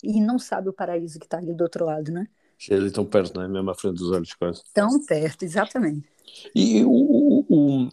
[0.03, 2.27] e não sabe o paraíso que está ali do outro lado, né?
[2.67, 3.47] Eles estão perto, não é?
[3.47, 4.63] Mesmo à frente dos olhos quase.
[4.73, 6.09] Tão perto, exatamente.
[6.55, 7.89] E o, o, o,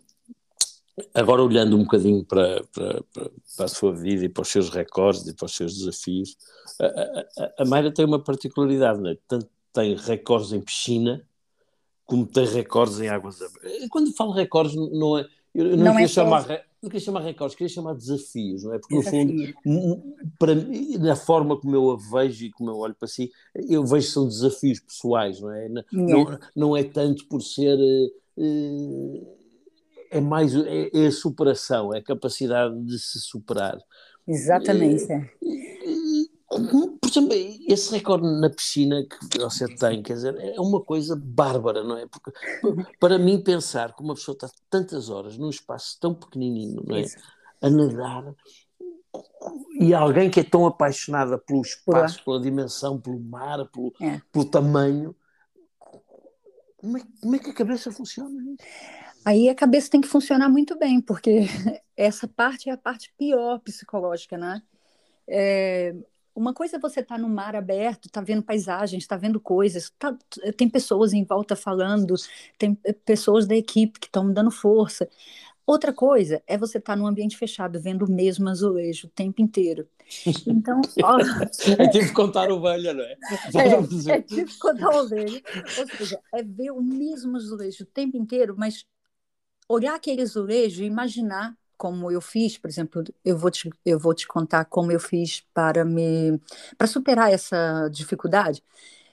[1.13, 5.27] agora olhando um bocadinho para, para, para, a sua vida e para os seus recordes
[5.27, 6.35] e para os seus desafios,
[6.81, 9.19] a, a, a Mayra tem uma particularidade, não é?
[9.29, 11.23] Tanto tem recordes em piscina,
[12.05, 13.89] como tem recordes em águas abertas.
[13.89, 15.27] Quando falo recordes, não é.
[15.55, 16.49] Eu não, não queria, é chamar,
[16.83, 18.79] não queria chamar recordes, queria chamar desafios, não é?
[18.79, 19.55] Porque, Desafio.
[19.65, 20.55] no fundo, para,
[20.99, 24.13] na forma como eu a vejo e como eu olho para si, eu vejo que
[24.13, 25.69] são desafios pessoais, não é?
[25.69, 27.79] Não, não, não é tanto por ser.
[28.37, 29.35] Eh,
[30.11, 33.79] é mais é, é, a superação, é a capacidade de se superar.
[34.27, 35.11] Exatamente.
[35.11, 35.31] É,
[37.01, 37.31] por exemplo,
[37.69, 42.07] esse recorde na piscina que você tem, quer dizer, é uma coisa bárbara, não é?
[42.07, 42.33] Porque
[43.01, 47.01] para mim pensar que uma pessoa está tantas horas num espaço tão pequenininho, não é?
[47.03, 47.17] Isso.
[47.61, 48.35] A nadar
[49.79, 54.21] e alguém que é tão apaixonada pelo espaço, pela dimensão, pelo mar, pelo, é.
[54.33, 55.15] pelo tamanho,
[56.77, 58.31] como é, como é, que a cabeça funciona?
[59.25, 61.41] Aí a cabeça tem que funcionar muito bem, porque
[61.97, 64.63] essa parte é a parte pior psicológica, né?
[65.27, 65.95] É,
[66.35, 69.93] uma coisa é você estar tá no mar aberto, tá vendo paisagens, tá vendo coisas,
[69.99, 70.17] tá,
[70.57, 72.15] tem pessoas em volta falando,
[72.59, 75.09] tem eh, pessoas da equipe que estão dando força.
[75.67, 79.41] Outra coisa é você estar tá num ambiente fechado, vendo o mesmo azulejo o tempo
[79.41, 79.89] inteiro.
[80.47, 81.19] Então, ó,
[81.79, 83.17] é tipo contar ovelha, não é?
[84.11, 85.43] É, é tipo contar ovelha.
[85.79, 88.85] Ou seja, é ver o mesmo azulejo o tempo inteiro, mas
[89.69, 94.15] olhar aquele azulejo e imaginar como eu fiz, por exemplo, eu vou te, eu vou
[94.15, 96.41] te contar como eu fiz para me
[96.79, 98.65] para superar essa dificuldade.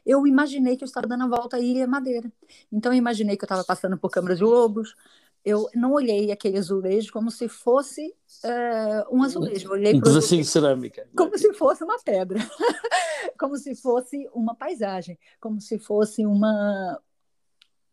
[0.05, 2.31] Eu imaginei que eu estava dando a volta à Ilha Madeira.
[2.71, 4.95] Então eu imaginei que eu estava passando por Câmara de Lobos.
[5.43, 9.67] Eu não olhei aquele azulejo como se fosse uh, um azulejo.
[9.67, 11.05] Eu olhei pedacinho de cerâmica.
[11.13, 12.39] Como se fosse uma pedra.
[13.37, 15.19] como se fosse uma paisagem.
[15.41, 16.97] Como se fosse uma,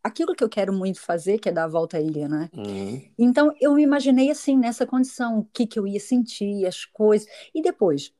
[0.03, 2.49] aquilo que eu quero muito fazer, que é dar a volta à ilha, né?
[2.55, 3.03] Uhum.
[3.19, 7.29] Então eu me imaginei assim, nessa condição, o que, que eu ia sentir, as coisas.
[7.55, 8.13] E depois,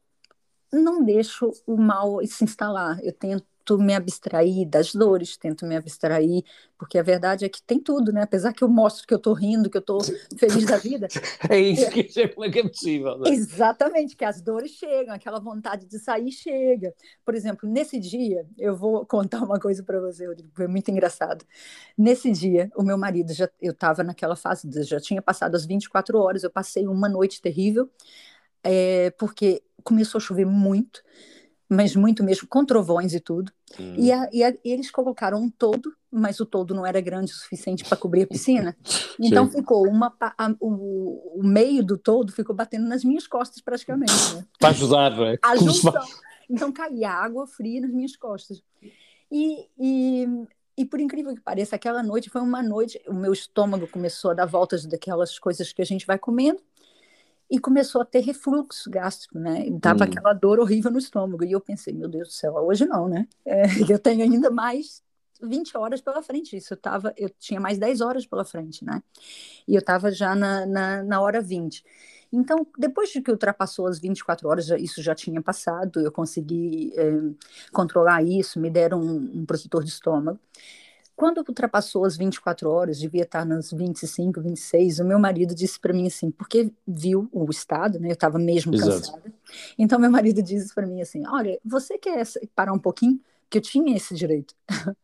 [0.73, 2.99] não deixo o mal se instalar.
[3.03, 6.43] Eu tento tento me abstrair das dores, tento me abstrair,
[6.79, 8.23] porque a verdade é que tem tudo, né?
[8.23, 9.99] Apesar que eu mostro que eu tô rindo, que eu tô
[10.39, 11.07] feliz da vida.
[11.51, 13.31] é isso que como é que é possível, né?
[13.31, 16.95] Exatamente, que as dores chegam, aquela vontade de sair chega.
[17.25, 21.45] Por exemplo, nesse dia, eu vou contar uma coisa para você, Rodrigo, foi muito engraçado.
[21.97, 26.19] Nesse dia, o meu marido já eu estava naquela fase, já tinha passado as 24
[26.19, 27.91] horas, eu passei uma noite terrível.
[28.65, 31.03] É, porque começou a chover muito,
[31.69, 33.53] mas muito mesmo, com trovões e tudo.
[33.79, 33.95] Hum.
[33.97, 37.31] E, a, e, a, e, eles colocaram um todo, mas o todo não era grande
[37.31, 38.77] o suficiente para cobrir a piscina.
[39.21, 39.59] Então Sim.
[39.59, 44.13] ficou uma a, o, o, meio do todo ficou batendo nas minhas costas praticamente.
[44.33, 44.45] Né?
[44.61, 45.37] Para ajudar, não é?
[46.49, 48.63] Então caía água fria nas minhas costas.
[49.29, 50.29] E, e,
[50.77, 54.35] e por incrível que pareça, aquela noite foi uma noite, o meu estômago começou a
[54.35, 56.61] dar voltas daquelas coisas que a gente vai comendo
[57.51, 59.67] e começou a ter refluxo gástrico, né?
[59.67, 60.09] E dava hum.
[60.09, 61.45] aquela dor horrível no estômago.
[61.45, 63.27] E eu pensei, meu Deus do céu, hoje não, né?
[63.45, 65.03] É, eu tenho ainda mais
[65.43, 66.57] 20 horas pela frente.
[66.57, 69.03] Isso eu tava, eu tinha mais 10 horas pela frente, né?
[69.67, 71.83] E eu estava já na, na, na, hora 20.
[72.31, 77.11] Então, depois de que ultrapassou as 24 horas, isso já tinha passado, eu consegui é,
[77.73, 80.39] controlar isso, me deram um, um protetor de estômago.
[81.19, 85.93] Quando ultrapassou as 24 horas, devia estar nas 25, 26, o meu marido disse para
[85.93, 88.11] mim assim, porque viu o estado, né?
[88.11, 88.93] Eu estava mesmo Exato.
[88.93, 89.35] cansada.
[89.77, 92.23] Então meu marido disse para mim assim: "Olha, você quer
[92.55, 94.55] parar um pouquinho?" Que eu tinha esse direito.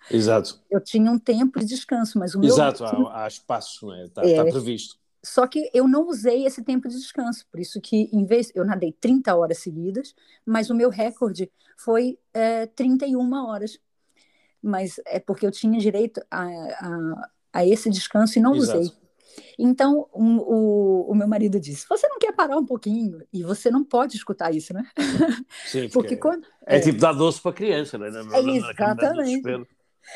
[0.09, 0.61] Exato.
[0.71, 4.05] eu tinha um tempo de descanso, mas o meu Exato, há, há espaço, né?
[4.05, 4.97] Está é, tá previsto.
[5.21, 8.65] Só que eu não usei esse tempo de descanso, por isso que em vez eu
[8.65, 10.15] nadei 30 horas seguidas,
[10.47, 13.81] mas o meu recorde foi é, 31 horas
[14.65, 18.79] mas é porque eu tinha direito a, a, a esse descanso e não Exato.
[18.79, 18.93] usei.
[19.59, 23.21] Então, um, o, o meu marido disse: Você não quer parar um pouquinho?
[23.33, 24.85] E você não pode escutar isso, né?
[25.67, 28.09] Sim, porque, porque quando, é, é, tipo dar doce para criança, né?
[28.09, 29.67] é, exatamente.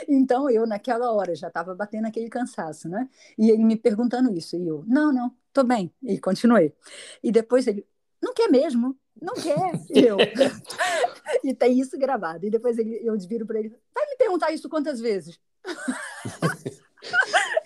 [0.06, 3.08] Então, eu, naquela hora, já estava batendo aquele cansaço, né?
[3.38, 4.56] E ele me perguntando isso.
[4.56, 5.92] E eu: Não, não, tô bem.
[6.02, 6.72] E continuei.
[7.22, 7.86] E depois ele:
[8.22, 8.96] Não quer mesmo?
[9.20, 9.72] Não quer.
[9.90, 10.16] E eu.
[11.44, 12.46] e tem isso gravado.
[12.46, 15.38] E depois ele, eu viro para ele: vai me perguntar isso quantas vezes?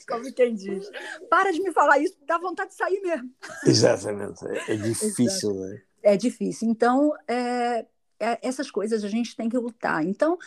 [0.08, 0.90] Como quem diz.
[1.30, 3.30] Para de me falar isso, dá vontade de sair mesmo.
[3.64, 4.44] Exatamente.
[4.46, 5.82] É, é difícil, né?
[6.02, 6.68] É difícil.
[6.68, 7.86] Então, é,
[8.18, 10.04] é, essas coisas a gente tem que lutar.
[10.04, 10.38] Então,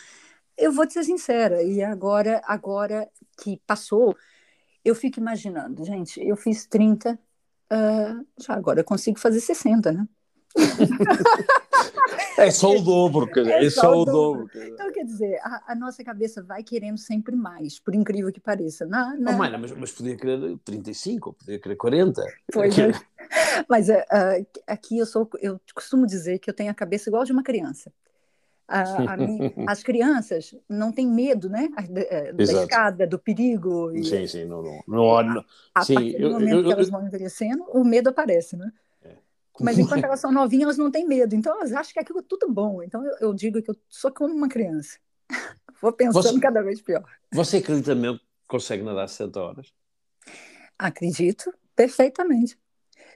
[0.56, 3.08] eu vou te ser sincera, e agora, agora
[3.42, 4.16] que passou,
[4.84, 7.18] eu fico imaginando, gente, eu fiz 30, uh,
[7.70, 10.08] ah, já agora eu consigo fazer 60, né?
[12.38, 14.48] é só o dobro, quer dizer, é, é só, só o dobro.
[14.52, 14.64] dobro.
[14.64, 18.86] Então, quer dizer, a, a, nossa cabeça vai querendo sempre mais, por incrível que pareça.
[18.86, 19.32] Na, na...
[19.32, 22.22] Oh, mãe, mas, mas podia querer 35, podia querer 40.
[22.52, 22.92] Pois é.
[23.68, 23.94] Mas uh,
[24.66, 27.92] aqui eu sou, eu costumo dizer que eu tenho a cabeça igual de uma criança.
[28.68, 29.16] A, a
[29.72, 31.68] as crianças não têm medo, né?
[31.88, 33.92] Da, eh, da escada, do perigo.
[33.92, 36.72] E, sim, sim, não, não, não, não, a, sim, partir do momento eu, eu, que
[36.72, 38.72] elas vão envelhecendo, o medo aparece, né?
[39.60, 41.34] Mas enquanto elas são novinhas, elas não têm medo.
[41.34, 42.82] Então elas acham que aquilo é tudo bom.
[42.82, 44.98] Então eu, eu digo que eu sou como uma criança.
[45.80, 47.04] Vou pensando você, cada vez pior.
[47.32, 49.74] Você acredita mesmo que consegue nadar 60 horas?
[50.78, 52.58] Acredito perfeitamente.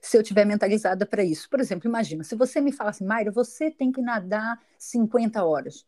[0.03, 1.49] Se eu tiver mentalizada para isso.
[1.49, 5.87] Por exemplo, imagina, se você me fala assim, Mayra, você tem que nadar 50 horas.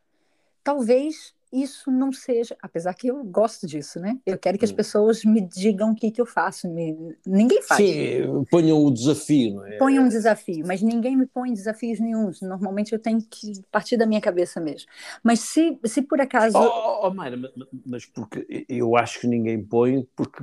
[0.62, 4.18] Talvez isso não seja, apesar que eu gosto disso, né?
[4.24, 4.76] Eu quero que as hum.
[4.76, 6.68] pessoas me digam o que, que eu faço.
[6.68, 7.84] Me, ninguém faz.
[7.84, 9.76] Sim, ponham o desafio, não é?
[9.76, 12.40] Ponham um desafio, mas ninguém me põe desafios nenhums.
[12.40, 14.88] Normalmente eu tenho que partir da minha cabeça mesmo.
[15.22, 16.56] Mas se, se por acaso.
[16.56, 17.36] Oh, oh, oh Mayra,
[17.84, 20.42] mas porque eu acho que ninguém põe, porque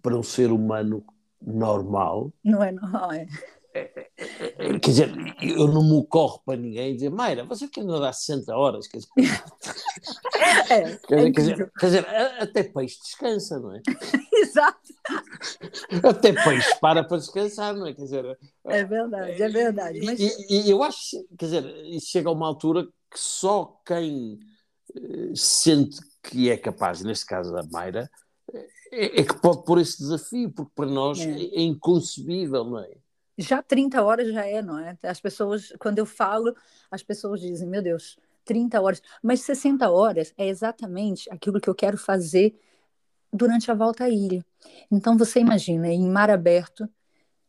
[0.00, 1.04] para um ser humano
[1.40, 2.32] normal.
[2.44, 3.26] Não é normal, é.
[3.74, 8.86] Quer dizer, eu não me ocorro para ninguém dizer, Mayra, você quer nadar 60 horas?
[8.86, 9.10] Quer dizer,
[10.70, 12.08] é, quer, dizer, é quer, dizer, quer dizer,
[12.38, 13.82] até peixe descansa, não é?
[14.32, 14.78] Exato.
[16.04, 17.94] Até peixe para para descansar, não é?
[17.94, 20.00] Quer dizer, é verdade, é verdade.
[20.04, 20.20] Mas...
[20.20, 24.38] E, e, eu acho, quer dizer, chega a uma altura que só quem
[24.94, 28.08] uh, sente que é capaz, neste caso a Mayra,
[28.92, 33.03] é, é, que pode pôr esse desafio, porque para nós é, é inconcebível, não é?
[33.36, 34.96] Já 30 horas já é, não é?
[35.02, 36.54] As pessoas, quando eu falo,
[36.90, 39.02] as pessoas dizem, meu Deus, 30 horas.
[39.22, 42.58] Mas 60 horas é exatamente aquilo que eu quero fazer
[43.32, 44.44] durante a volta à ilha.
[44.90, 46.88] Então você imagina, em mar aberto,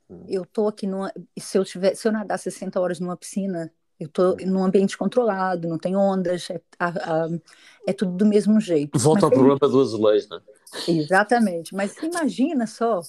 [0.09, 0.25] hum.
[0.27, 4.09] eu tô aqui numa, se eu tiver, se eu nadar 60 horas numa piscina, eu
[4.09, 4.37] tô hum.
[4.47, 7.27] num ambiente controlado, não tem ondas, é, a, a,
[7.87, 8.97] é tudo do mesmo jeito.
[8.97, 9.39] Volta Mas ao tem...
[9.39, 10.41] problema do azulejo, né?
[10.87, 11.75] Exatamente.
[11.75, 13.01] Mas imagina só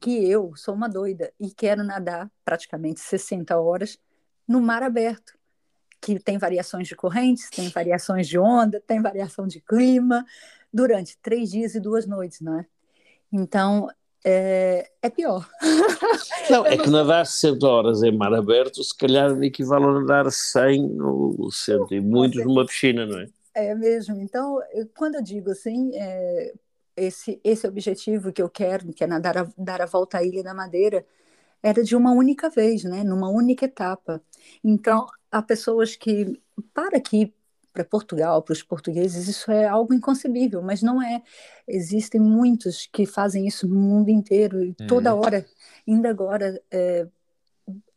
[0.00, 3.98] que eu sou uma doida e quero nadar praticamente 60 horas
[4.46, 5.32] no mar aberto,
[6.00, 10.24] que tem variações de correntes, tem variações de onda, tem variação de clima,
[10.72, 12.66] durante três dias e duas noites, não é?
[13.32, 13.88] Então,
[14.24, 15.48] é, é pior.
[16.50, 21.00] Não, é que nadar 60 horas em mar aberto, se calhar equivale a nadar 100
[21.00, 23.28] ou 100 e muitos numa piscina, não é?
[23.54, 24.20] É mesmo.
[24.20, 24.60] Então,
[24.96, 26.54] quando eu digo assim, é,
[26.96, 30.42] esse, esse objetivo que eu quero, que é nadar a, dar a volta à Ilha
[30.42, 31.04] da Madeira,
[31.62, 33.02] era de uma única vez, né?
[33.02, 34.22] Numa única etapa.
[34.62, 36.40] Então, há pessoas que,
[36.74, 37.34] para aqui,
[37.72, 41.22] para Portugal, para os portugueses, isso é algo inconcebível, mas não é.
[41.66, 45.20] Existem muitos que fazem isso no mundo inteiro, e toda uhum.
[45.20, 45.44] hora,
[45.88, 47.06] ainda agora, é,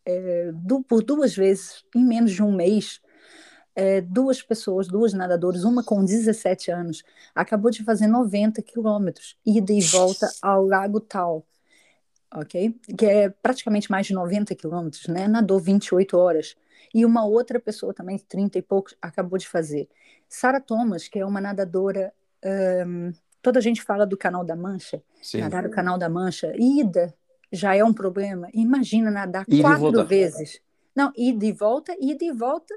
[0.06, 0.52] é,
[0.88, 3.02] por duas vezes, em menos de um mês,
[3.78, 7.04] é, duas pessoas, duas nadadoras, uma com 17 anos,
[7.36, 11.46] acabou de fazer 90 quilômetros, ida e volta ao Lago Tal,
[12.34, 12.76] ok?
[12.98, 15.28] Que é praticamente mais de 90 quilômetros, né?
[15.28, 16.56] Nadou 28 horas.
[16.92, 19.88] E uma outra pessoa também, 30 e poucos, acabou de fazer.
[20.28, 22.12] Sarah Thomas, que é uma nadadora,
[22.88, 23.14] um,
[23.44, 25.42] toda a gente fala do Canal da Mancha, Sim.
[25.42, 27.14] nadar o Canal da Mancha, ida
[27.52, 28.50] já é um problema.
[28.56, 30.60] Imagina nadar quatro vezes.
[30.96, 32.74] Não, ida e volta, ida e volta,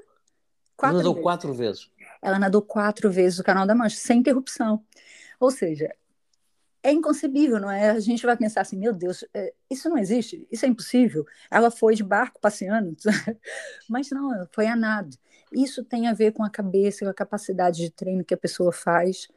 [0.75, 1.23] Quatro Ela nadou vezes.
[1.23, 1.91] quatro vezes.
[2.21, 4.83] Ela nadou quatro vezes o Canal da Mancha, sem interrupção.
[5.39, 5.93] Ou seja,
[6.83, 7.91] é inconcebível, não é?
[7.91, 11.25] A gente vai pensar assim, meu Deus, é, isso não existe, isso é impossível.
[11.49, 12.95] Ela foi de barco passeando,
[13.87, 15.15] mas não, foi a nado.
[15.51, 18.71] Isso tem a ver com a cabeça, com a capacidade de treino que a pessoa
[18.71, 19.27] faz.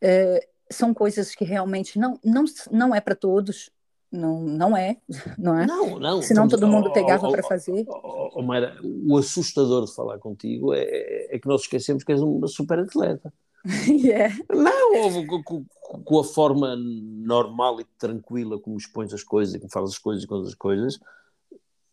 [0.00, 3.70] É, são coisas que realmente não, não, não é para todos,
[4.12, 4.96] não, não é,
[5.38, 5.66] não é?
[5.66, 6.22] Não, não.
[6.22, 7.84] Senão todo mundo pegava oh, para fazer.
[7.88, 12.20] Oh, oh, Mayra, o assustador de falar contigo é, é que nós esquecemos que és
[12.20, 13.32] uma super atleta.
[13.86, 14.34] yeah.
[14.48, 15.64] Não, com,
[16.04, 20.24] com, a forma normal e tranquila como expões as coisas e como falas as coisas
[20.24, 20.98] e com as coisas,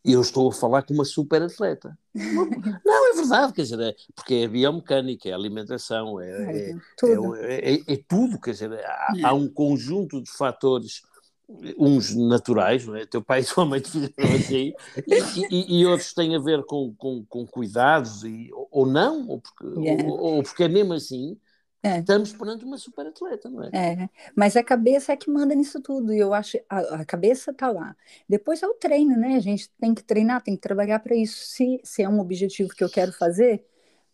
[0.05, 1.97] eu estou a falar com uma super atleta.
[2.85, 7.35] Não, é verdade, quer dizer, é, porque é biomecânica, é alimentação, é, é, é tudo.
[7.35, 11.01] É, é, é, tudo, quer dizer, há, há um conjunto de fatores
[11.77, 13.05] uns naturais, não é?
[13.05, 14.73] Teu pai e tua mãe te fizeram assim,
[15.07, 19.39] e, e, e, outros têm a ver com, com, com cuidados, e, ou não, ou
[19.39, 20.03] porque, yeah.
[20.05, 21.39] ou, ou, porque é mesmo assim,
[21.81, 21.99] é.
[21.99, 23.69] estamos perante uma super atleta, não é?
[23.73, 24.09] é?
[24.35, 27.71] Mas a cabeça é que manda nisso tudo, e eu acho, a, a cabeça está
[27.71, 27.95] lá.
[28.27, 29.35] Depois é o treino, né?
[29.35, 31.45] A gente tem que treinar, tem que trabalhar para isso.
[31.45, 33.65] Se, se é um objetivo que eu quero fazer,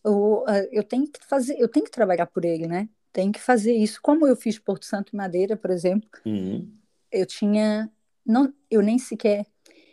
[0.06, 2.88] eu, eu tenho que fazer, eu tenho que trabalhar por ele, né?
[3.12, 6.10] Tem que fazer isso, como eu fiz Porto Santo Madeira, por exemplo.
[6.26, 6.83] Uhum
[7.14, 7.90] eu tinha,
[8.26, 9.46] não, eu nem sequer,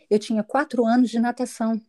[0.08, 1.80] eu tinha quatro anos de natação.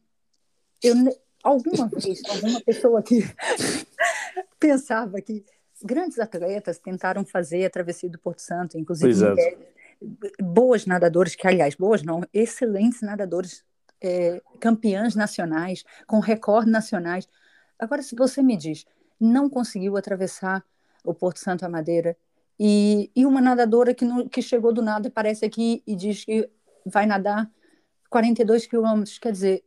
[0.84, 0.96] Eu,
[1.42, 3.22] alguma vez, alguma pessoa que
[4.60, 5.44] pensava que
[5.84, 9.58] grandes atletas tentaram fazer a travessia do Porto Santo, inclusive mulheres,
[10.40, 13.64] boas nadadoras, que aliás, boas não, excelentes nadadores,
[14.02, 17.28] é, campeãs nacionais, com recorde nacionais.
[17.80, 18.86] Agora, se você me diz,
[19.20, 20.64] não conseguiu atravessar
[21.04, 22.18] o Porto Santo à Madeira,
[22.64, 26.48] e, e uma nadadora que, não, que chegou do nada, aparece aqui e diz que
[26.86, 27.50] vai nadar
[28.08, 29.18] 42 quilômetros.
[29.18, 29.64] Quer dizer,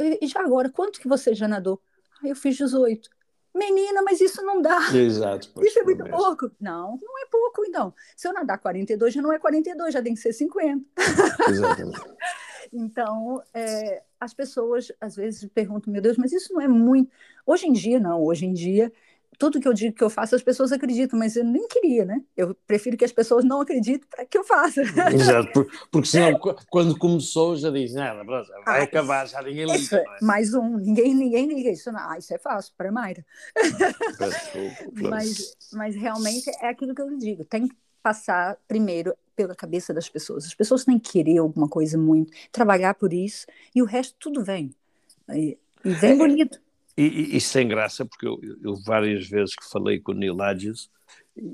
[0.00, 1.80] e já agora, quanto que você já nadou?
[2.20, 3.08] Ah, eu fiz 18.
[3.54, 4.80] Menina, mas isso não dá.
[4.92, 5.48] Exato.
[5.62, 6.18] Isso é muito mesmo.
[6.18, 6.50] pouco.
[6.60, 7.94] Não, não é pouco, então.
[8.16, 10.84] Se eu nadar 42, já não é 42, já tem que ser 50.
[11.48, 12.00] Exatamente.
[12.74, 17.12] então, é, as pessoas às vezes perguntam, meu Deus, mas isso não é muito.
[17.46, 18.24] Hoje em dia, não.
[18.24, 18.92] Hoje em dia,
[19.38, 22.22] tudo que eu digo que eu faço, as pessoas acreditam, mas eu nem queria, né?
[22.36, 24.82] Eu prefiro que as pessoas não acreditem para que eu faça.
[25.12, 26.38] Exato, porque senão,
[26.70, 29.96] quando começou, já diz, nada, vai ah, acabar, já ninguém liga.
[29.96, 30.04] É?
[30.24, 31.90] Mais um, ninguém, ninguém liga isso.
[31.92, 33.24] Não, ah, isso é fácil, para Mayra.
[34.94, 40.08] mas, mas realmente é aquilo que eu digo, tem que passar primeiro pela cabeça das
[40.08, 40.44] pessoas.
[40.44, 44.44] As pessoas têm que querer alguma coisa muito, trabalhar por isso, e o resto tudo
[44.44, 44.74] vem.
[45.30, 46.60] E, e vem é, bonito.
[46.96, 50.88] E, e, sem graça, porque eu, eu, várias vezes que falei com o Neil Hodges,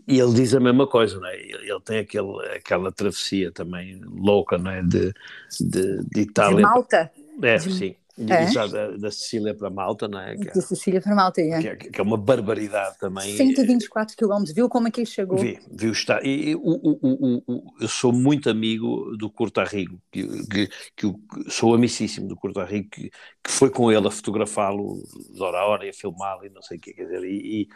[0.07, 1.41] e ele diz a mesma coisa, não é?
[1.41, 4.83] ele, ele tem aquele, aquela travessia também louca não é?
[4.83, 5.15] de,
[5.59, 6.57] de, de Itália.
[6.57, 7.11] De Malta?
[7.43, 7.73] É, de...
[7.73, 7.97] sim
[8.29, 8.51] é.
[8.51, 10.37] já da, da, Sicília para Malta, não é?
[10.37, 11.61] Que, da Sicília para Malta, é.
[11.61, 11.77] Que, é.
[11.77, 13.37] que é uma barbaridade também.
[13.37, 15.39] 124 quilómetros, viu como é que ele chegou?
[15.39, 16.21] Vi, viu está.
[16.23, 21.15] E, e o, o, o, eu sou muito amigo do Curta Rigo, que, que, que,
[21.49, 23.11] sou amicíssimo do Curta Rigo, que,
[23.43, 25.03] que foi com ele a fotografá-lo
[25.33, 27.69] de hora a hora e a filmá-lo e não sei o que, quer dizer, e,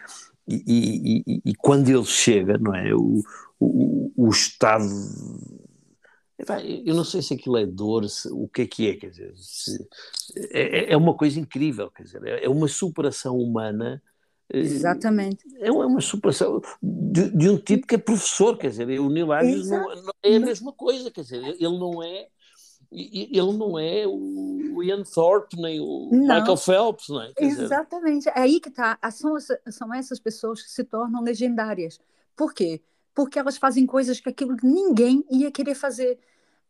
[0.47, 2.95] e, e, e, quando ele chega, não é?
[2.95, 3.23] O,
[3.59, 4.85] o, o estado
[6.85, 9.33] eu não sei se aquilo é dor, se, o que é que é, quer dizer,
[9.37, 9.89] se,
[10.51, 14.03] é, é, é uma coisa incrível, quer dizer, é, é uma superação humana.
[14.53, 15.45] Eh, Exatamente.
[15.61, 20.03] É uma superação de, de um tipo que é professor, quer dizer, o Neil não,
[20.03, 22.29] não, é a mesma coisa, quer dizer, ele não é
[22.97, 26.21] ele não é o Ian Thorpe nem o não.
[26.21, 27.33] Michael Phelps, não é?
[27.35, 28.33] Quer Exatamente, dizer...
[28.37, 28.97] é aí que está.
[29.11, 29.35] São,
[29.69, 31.99] são essas pessoas que se tornam legendárias.
[32.37, 32.81] Por quê?
[33.15, 36.19] Porque elas fazem coisas que aquilo ninguém ia querer fazer.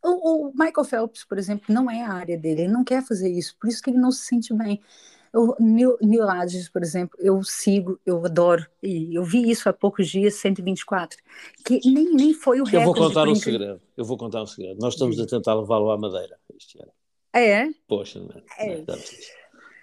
[0.02, 3.30] O, o, Michael Phelps, por exemplo, não é a área dele, ele não quer fazer
[3.30, 4.80] isso, por isso que ele não se sente bem.
[5.32, 9.72] O Neil, Neil Adges, por exemplo, eu sigo, eu adoro, e eu vi isso há
[9.72, 11.18] poucos dias, 124,
[11.64, 12.86] que nem, nem foi o recorde.
[12.86, 14.78] Eu vou contar um segredo, eu vou contar um segredo.
[14.78, 16.92] Nós estamos a tentar levá-lo à Madeira este ano.
[17.32, 17.68] É?
[17.88, 18.76] Poxa, não é?
[18.76, 18.84] é.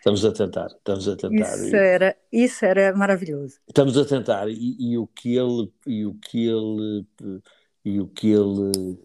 [0.01, 1.53] Estamos a tentar, estamos a tentar.
[1.53, 3.59] Isso, era, isso era maravilhoso.
[3.67, 7.05] Estamos a tentar, e, e, o que ele, e o que ele,
[7.85, 8.99] e o que ele,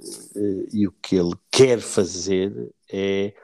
[0.73, 3.35] e o que ele quer fazer é,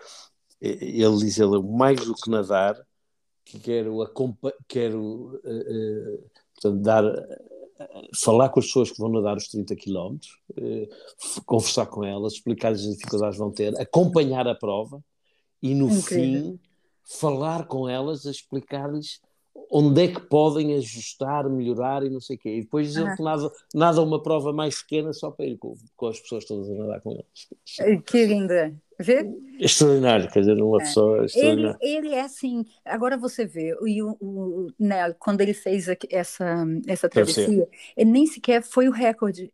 [0.62, 2.74] ele diz ele, mais do que nadar,
[3.44, 3.98] que quero,
[4.66, 7.05] quero uh, uh, dar,
[8.24, 10.16] falar com as pessoas que vão nadar os 30 km,
[11.44, 15.05] conversar com elas, explicar-lhes as dificuldades que vão ter, acompanhar a prova
[15.62, 16.53] e no Incrível.
[16.53, 16.71] fim
[17.18, 19.20] falar com elas, explicar-lhes
[19.70, 22.56] onde é que podem ajustar, melhorar e não sei o quê.
[22.56, 26.06] E depois dizer que nada, nada uma prova mais pequena só para ir com, com
[26.06, 28.02] as pessoas todas a nadar com eles.
[28.04, 28.74] Que linda!
[29.00, 29.26] Vê?
[29.58, 30.84] Extraordinário, quer dizer, uma é.
[30.84, 31.78] pessoa extraordinária.
[31.80, 36.64] Ele, ele é assim, agora você vê, o, o, o né, quando ele fez essa,
[36.86, 39.52] essa travessia, ele nem sequer foi o recorde,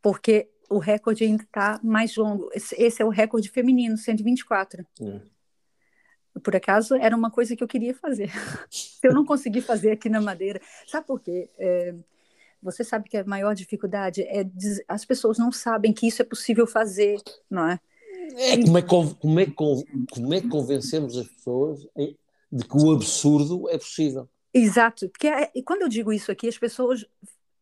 [0.00, 2.48] porque o recorde ainda está mais longo.
[2.54, 4.84] Esse, esse, é o recorde feminino, 124.
[5.00, 5.31] É
[6.40, 8.30] por acaso era uma coisa que eu queria fazer.
[9.02, 10.60] eu não consegui fazer aqui na Madeira.
[10.86, 11.50] Sabe por quê?
[11.58, 11.94] É,
[12.62, 14.46] você sabe que a maior dificuldade é
[14.86, 17.20] as pessoas não sabem que isso é possível fazer,
[17.50, 17.80] não é?
[18.36, 19.46] é como, é como, é
[20.10, 21.80] como é que convencemos as pessoas
[22.50, 24.28] de que o absurdo é possível?
[24.54, 27.06] Exato, porque é, quando eu digo isso aqui, as pessoas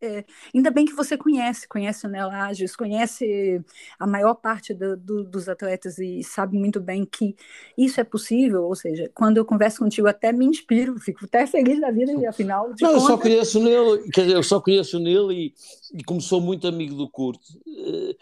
[0.03, 0.25] é,
[0.55, 3.63] ainda bem que você conhece, conhece o Nelages, conhece
[3.99, 7.37] a maior parte do, do, dos atletas e sabe muito bem que
[7.77, 8.65] isso é possível.
[8.65, 12.27] Ou seja, quando eu converso contigo, até me inspiro, fico até feliz da vida e
[12.27, 12.73] afinal.
[12.81, 15.55] Não, eu só conheço nele, quer dizer, eu só conheço nele
[15.93, 18.17] e, e como sou muito amigo do Kurt, eh,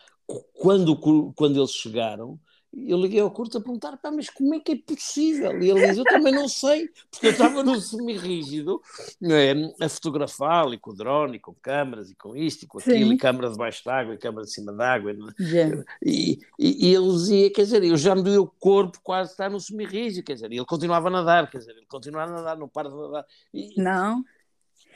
[0.55, 0.97] quando,
[1.35, 2.39] quando eles chegaram,
[2.73, 5.61] eu liguei ao curto a perguntar, pá, mas como é que é possível?
[5.61, 8.81] E ele diz, eu também não sei, porque eu estava no semi-rígido,
[9.23, 12.79] é, a fotografar e com o drone, e com câmaras, e com isto, e com
[12.79, 13.15] aquilo, Sim.
[13.15, 15.17] e câmara debaixo d'água, e câmara de cima d'água.
[15.41, 15.83] Yeah.
[16.03, 19.51] E, e, e, ele dizia, quer dizer, eu já me doía o corpo quase estar
[19.51, 22.57] no semi-rígido, quer dizer, e ele continuava a nadar, quer dizer, ele continuava a nadar,
[22.57, 23.25] não para de nadar.
[23.53, 24.23] E, não.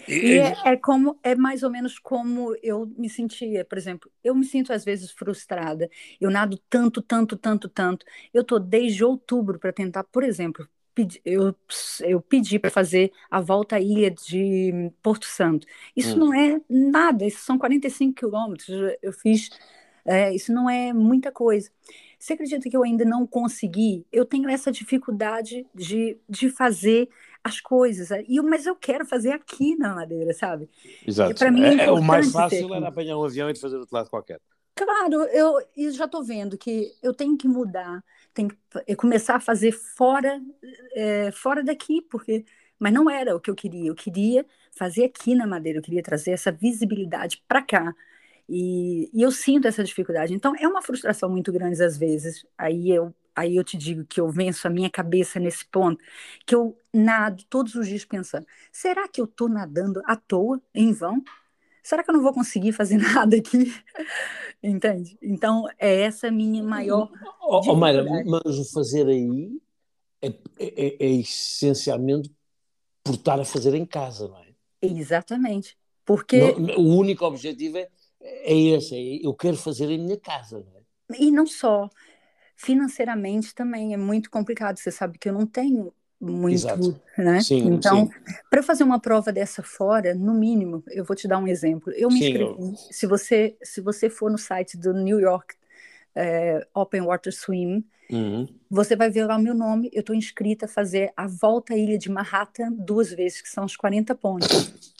[0.08, 4.34] E é, é, como é mais ou menos como eu me sentia, por exemplo, eu
[4.34, 5.88] me sinto às vezes frustrada.
[6.20, 8.04] Eu nado tanto, tanto, tanto, tanto.
[8.32, 10.68] Eu tô desde outubro para tentar, por exemplo,
[11.24, 11.54] eu,
[12.00, 15.66] eu pedi para fazer a volta à ilha de Porto Santo.
[15.96, 16.18] Isso hum.
[16.18, 18.68] não é nada, isso são 45 quilômetros.
[19.00, 19.50] Eu fiz,
[20.04, 21.70] é, isso não é muita coisa.
[22.18, 24.06] Você acredita que eu ainda não consegui?
[24.12, 27.08] Eu tenho essa dificuldade de, de fazer
[27.44, 28.10] as coisas.
[28.28, 30.68] E eu, mas eu quero fazer aqui na Madeira, sabe?
[31.06, 31.34] Exato.
[31.34, 34.10] Para mim é, é, o mais fácil era apanhar um avião e fazer outro lado
[34.10, 34.40] qualquer.
[34.74, 39.40] Claro, eu, eu já estou vendo que eu tenho que mudar, tenho que começar a
[39.40, 40.40] fazer fora,
[40.94, 42.44] é, fora daqui, porque
[42.78, 43.90] mas não era o que eu queria.
[43.90, 47.94] Eu queria fazer aqui na Madeira, eu queria trazer essa visibilidade para cá.
[48.48, 50.34] E, e, eu sinto essa dificuldade.
[50.34, 52.44] Então, é uma frustração muito grande às vezes.
[52.58, 56.02] Aí eu aí eu te digo que eu venço a minha cabeça nesse ponto,
[56.46, 60.92] que eu nado todos os dias pensando: será que eu estou nadando à toa, em
[60.92, 61.22] vão?
[61.82, 63.74] Será que eu não vou conseguir fazer nada aqui?
[64.62, 65.18] Entende?
[65.20, 67.10] Então, é essa minha maior.
[67.40, 69.60] Oh, oh, Mayra, mas o fazer aí
[70.20, 72.30] é, é, é, é, essencialmente
[73.02, 74.52] por estar a fazer em casa, não é?
[74.80, 75.76] Exatamente.
[76.04, 76.38] Porque.
[76.38, 77.88] Não, o único objetivo é,
[78.20, 80.82] é esse: é, eu quero fazer em minha casa, não é?
[81.18, 81.90] E não só
[82.62, 84.78] financeiramente também é muito complicado.
[84.78, 87.00] Você sabe que eu não tenho muito, Exato.
[87.18, 87.40] né?
[87.40, 88.08] Sim, então,
[88.48, 91.92] para fazer uma prova dessa fora, no mínimo, eu vou te dar um exemplo.
[91.94, 92.50] Eu me sim, inscrevi.
[92.50, 92.74] Eu...
[92.76, 95.56] Se você se você for no site do New York
[96.14, 98.46] é, Open Water Swim, uhum.
[98.70, 99.90] você vai ver lá o meu nome.
[99.92, 103.64] Eu estou inscrita a fazer a volta à ilha de Manhattan duas vezes, que são
[103.64, 104.94] os 40 pontos.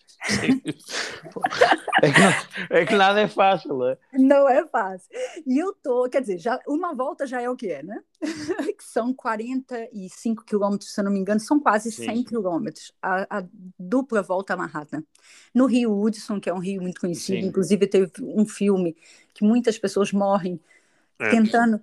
[2.03, 3.97] É que, é que, nada é fácil, né?
[4.13, 5.09] Não é fácil.
[5.47, 8.01] E eu tô, quer dizer, já, uma volta já é o que é, né?
[8.21, 12.05] que são 45 quilômetros, se eu não me engano, são quase Sim.
[12.05, 13.45] 100 quilômetros, a, a,
[13.79, 15.03] dupla volta a Manhattan.
[15.55, 17.49] No Rio Hudson, que é um rio muito conhecido, Sim.
[17.49, 18.97] inclusive teve um filme
[19.35, 20.61] que muitas pessoas morrem
[21.19, 21.31] é.
[21.31, 21.81] tentando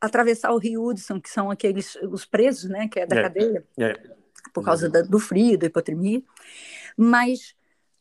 [0.00, 3.22] atravessar o Rio Hudson, que são aqueles, os presos, né, que é da é.
[3.22, 3.94] cadeia, é.
[4.54, 6.22] por causa da, do frio, da hipotermia.
[6.96, 7.57] Mas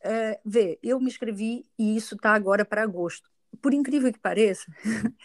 [0.08, 3.30] é, vê, eu me inscrevi e isso está agora para agosto.
[3.62, 4.66] Por incrível que pareça,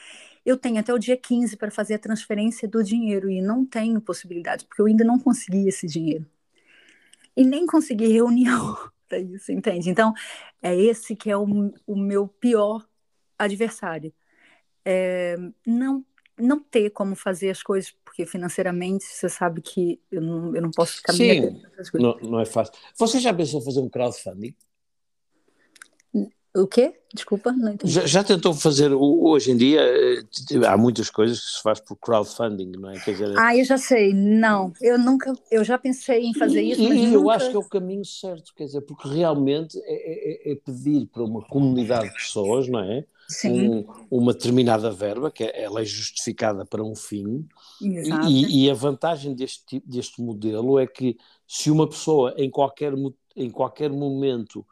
[0.45, 4.01] eu tenho até o dia 15 para fazer a transferência do dinheiro e não tenho
[4.01, 6.27] possibilidade, porque eu ainda não consegui esse dinheiro.
[7.37, 8.77] E nem consegui reunião
[9.09, 9.89] para isso, entende?
[9.89, 10.13] Então,
[10.61, 12.85] é esse que é o, o meu pior
[13.39, 14.13] adversário.
[14.85, 16.05] É, não
[16.39, 20.71] não ter como fazer as coisas, porque financeiramente você sabe que eu não, eu não
[20.71, 21.63] posso ficar Sim,
[21.95, 22.75] não, não é fácil.
[22.99, 24.57] Você já pensou fazer um crowdfunding?
[26.55, 26.95] O quê?
[27.15, 27.93] Desculpa, não entendi.
[27.93, 30.23] Já, já, tentou fazer, hoje em dia, eh,
[30.67, 32.99] há muitas coisas que se faz por crowdfunding, não é?
[33.01, 36.81] Quer dizer, ah, eu já sei, não, eu nunca, eu já pensei em fazer isso,
[36.81, 40.51] e, mas e eu acho que é o caminho certo, quer dizer, porque realmente é,
[40.51, 43.05] é, é pedir para uma comunidade de pessoas, não é?
[43.47, 47.47] Um, uma determinada verba, que é, ela é justificada para um fim,
[47.81, 52.93] e, e, a vantagem deste, deste modelo é que se uma pessoa em qualquer,
[53.35, 54.67] em qualquer momento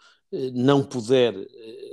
[0.52, 1.90] não puder eh,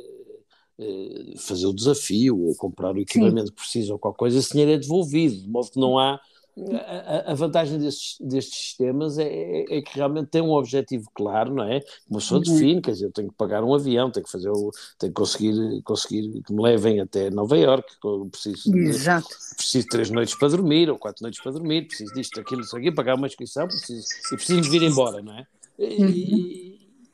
[0.80, 3.54] eh, fazer o desafio ou comprar o equipamento Sim.
[3.54, 6.20] que precisa ou qualquer coisa, esse dinheiro é devolvido, de modo que não há.
[6.96, 11.54] A, a vantagem destes, destes sistemas é, é, é, que realmente tem um objetivo claro,
[11.54, 11.84] não é?
[12.10, 12.52] Uma pessoa uhum.
[12.52, 15.20] define, quer dizer, eu tenho que pagar um avião, tenho que fazer o, tenho que
[15.20, 17.94] conseguir, conseguir que me levem até Nova Iorque,
[18.32, 19.28] preciso, Exato.
[19.28, 22.62] De, preciso de três noites para dormir, ou quatro noites para dormir, preciso disto, aquilo,
[22.62, 25.46] isso aqui, pagar uma inscrição, preciso, e preciso de vir embora, não é?
[25.78, 26.67] E, uhum.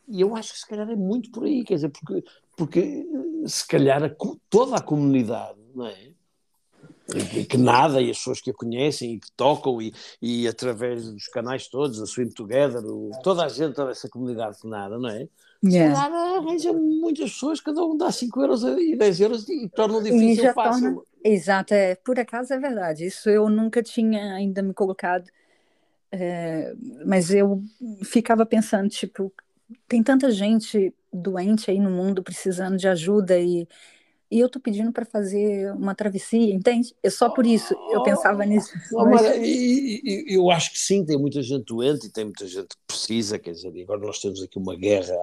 [0.07, 2.23] E eu acho que se calhar é muito por aí, quer dizer, porque,
[2.57, 3.07] porque
[3.47, 4.11] se calhar a,
[4.49, 6.13] toda a comunidade, não é?
[7.49, 11.27] que nada e as pessoas que a conhecem e que tocam e, e através dos
[11.27, 15.09] canais todos, a Swim Together, o, toda a gente, toda essa comunidade que nada, não
[15.09, 15.27] é?
[15.63, 15.95] Yeah.
[15.95, 19.97] Se calhar arranja muitas pessoas, cada um dá 5 euros e 10 euros e torna
[19.97, 20.95] o difícil fácil.
[20.95, 21.01] Torna...
[21.23, 25.29] Exato, é, por acaso é verdade, isso eu nunca tinha ainda me colocado,
[26.11, 26.73] é,
[27.05, 27.63] mas eu
[28.03, 29.31] ficava pensando, tipo,
[29.87, 33.67] tem tanta gente doente aí no mundo precisando de ajuda e,
[34.31, 36.95] e eu tô pedindo para fazer uma travessia, entende?
[37.03, 38.73] É só por isso eu pensava nisso.
[38.93, 39.21] Oh, mas...
[40.27, 43.51] eu acho que sim, tem muita gente doente e tem muita gente que precisa, quer
[43.51, 45.15] dizer, agora nós temos aqui uma guerra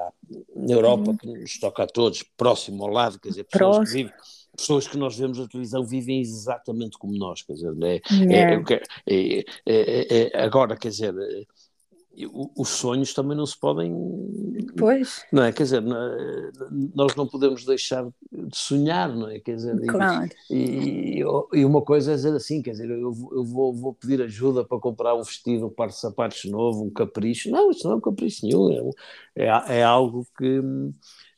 [0.54, 1.16] na Europa uhum.
[1.16, 3.86] que nos toca a todos, próximo ao lado, quer dizer, pessoas Próximo.
[3.86, 8.00] que vivem pessoas que nós vemos na televisão vivem exatamente como nós, quer dizer, né?
[9.06, 11.14] é, é, é, agora, quer dizer,
[12.56, 13.94] os sonhos também não se podem.
[14.76, 15.24] Pois.
[15.32, 15.52] Não é?
[15.52, 15.82] Quer dizer,
[16.94, 19.38] nós não podemos deixar de sonhar, não é?
[19.38, 20.28] Quer dizer, claro.
[20.50, 21.22] E,
[21.54, 24.78] e, uma coisa é dizer assim, quer dizer, eu, eu vou, vou, pedir ajuda para
[24.78, 27.50] comprar um vestido, um par de sapatos novo, um capricho.
[27.50, 28.92] Não, isso não é um capricho nenhum,
[29.36, 30.60] é, é, é algo que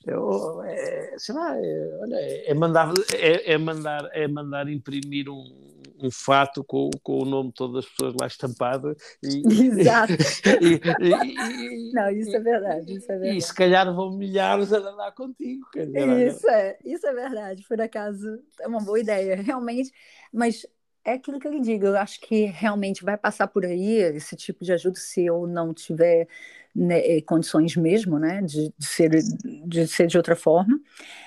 [0.05, 6.11] é, sei lá, é, olha, é mandar, é, é, mandar, é mandar imprimir um, um
[6.11, 8.97] fato com, com o nome de todas as pessoas lá estampado.
[9.23, 9.43] E,
[9.81, 10.13] Exato.
[10.61, 13.39] E, e, Não, isso é verdade, isso é verdade.
[13.39, 15.67] E se calhar vão milhares a andar contigo.
[16.29, 19.93] isso é, isso é verdade, por acaso é uma boa ideia, realmente,
[20.33, 20.67] mas
[21.05, 24.37] é aquilo que eu lhe digo, eu acho que realmente vai passar por aí esse
[24.37, 26.29] tipo de ajuda se eu não tiver
[26.75, 29.11] né, eh, condições mesmo, né, de, de, ser,
[29.67, 30.81] de ser de outra forma,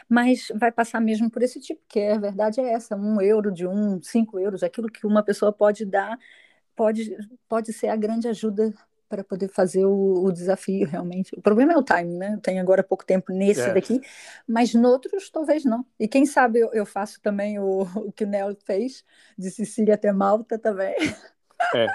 [0.10, 3.68] mas vai passar mesmo por esse tipo, que a verdade é essa, um euro de
[3.68, 6.18] um, cinco euros, aquilo que uma pessoa pode dar,
[6.76, 7.16] pode,
[7.48, 8.74] pode ser a grande ajuda
[9.08, 11.32] para poder fazer o, o, desafio realmente.
[11.38, 12.34] O problema é o timing, né?
[12.34, 13.74] Eu tenho agora pouco tempo nesse é.
[13.74, 14.02] daqui,
[14.48, 15.86] mas noutros talvez não.
[16.00, 19.06] E quem sabe eu, eu faço também o, o que o Nel fez,
[19.38, 20.96] de Sicília até Malta também.
[21.74, 21.88] É,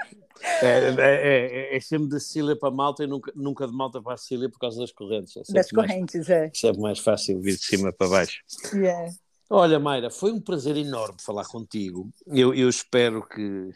[0.63, 4.17] é, é, é, é, sempre de Sicília para Malta e nunca, nunca de Malta para
[4.17, 5.37] Sicília por causa das correntes.
[5.37, 6.51] É das correntes, mais, é.
[6.55, 8.41] Sempre mais fácil vir de cima para baixo.
[8.73, 9.13] Yeah.
[9.53, 12.09] Olha, Mayra, foi um prazer enorme falar contigo.
[12.29, 13.73] Eu, eu espero que,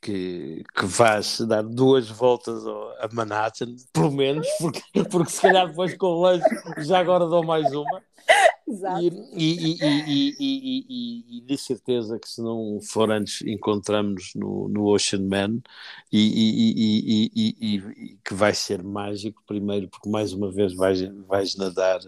[0.00, 5.94] que, que vais dar duas voltas a Manhattan, pelo menos, porque, porque se calhar depois
[5.96, 8.02] com o lanche já agora dou mais uma.
[8.68, 9.00] Exato.
[9.32, 15.22] E, e, e, e, de certeza que se não for antes encontramos no, no Ocean
[15.22, 15.60] Man
[16.12, 17.80] e,
[18.22, 22.00] que vai ser mágico primeiro porque mais uma vez vais, vais nadar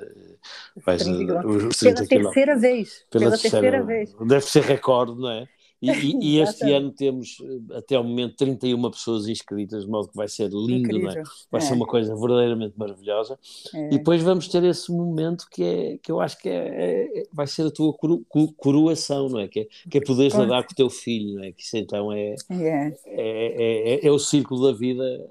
[0.85, 5.49] vais nadar, os 30 pela terceira vez pela, terceira vez deve ser recorde, não é?
[5.83, 10.09] E, e, e este ano temos, eh, até o momento, 31 pessoas inscritas, de modo
[10.09, 11.23] que vai ser lindo, é?
[11.51, 11.65] vai é.
[11.65, 13.39] ser uma coisa verdadeiramente maravilhosa.
[13.75, 13.87] É.
[13.87, 17.47] E depois vamos ter esse momento que, é, que eu acho que é, é vai
[17.47, 18.25] ser a tua coro,
[18.57, 19.49] coroação, não é?
[19.49, 21.53] Que é, que é poderes nadar com o teu filho, não é?
[21.53, 25.31] Que isso então é, é, é, é, o círculo da vida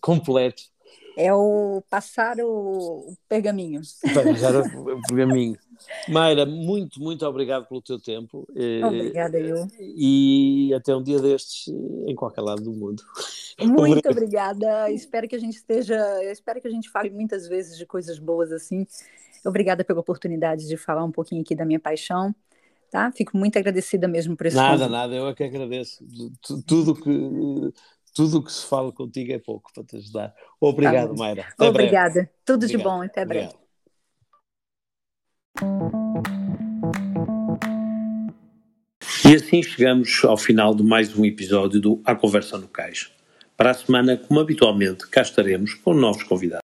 [0.00, 0.62] completo.
[1.16, 3.80] É o passar o pergaminho.
[4.12, 5.56] Passar o pergaminho.
[6.08, 8.46] Mayra, muito, muito obrigado pelo teu tempo.
[8.54, 9.66] Eh, Obrigada, eu.
[9.80, 11.68] E até um dia destes
[12.06, 13.02] em qualquer lado do mundo.
[13.58, 14.90] Muito obrigada.
[14.90, 15.96] Espero que a gente esteja.
[16.24, 18.86] Espero que a gente fale muitas vezes de coisas boas assim.
[19.46, 22.34] Obrigada pela oportunidade de falar um pouquinho aqui da minha paixão.
[22.90, 23.10] Tá?
[23.12, 24.90] Fico muito agradecida mesmo por esse Nada, convite.
[24.90, 26.04] nada, eu é que agradeço.
[26.66, 27.72] Tudo que
[28.16, 30.34] tudo que se fala contigo é pouco para te ajudar.
[30.58, 31.46] Obrigado, tá Mayra.
[31.52, 32.12] Até Obrigada.
[32.14, 32.30] Breve.
[32.46, 32.78] Tudo Obrigado.
[32.78, 33.02] de bom.
[33.02, 33.44] Até breve.
[33.46, 33.65] Obrigado.
[39.24, 43.10] E assim chegamos ao final de mais um episódio do A Conversa no Cais.
[43.56, 46.65] Para a semana, como habitualmente, cá estaremos com novos convidados.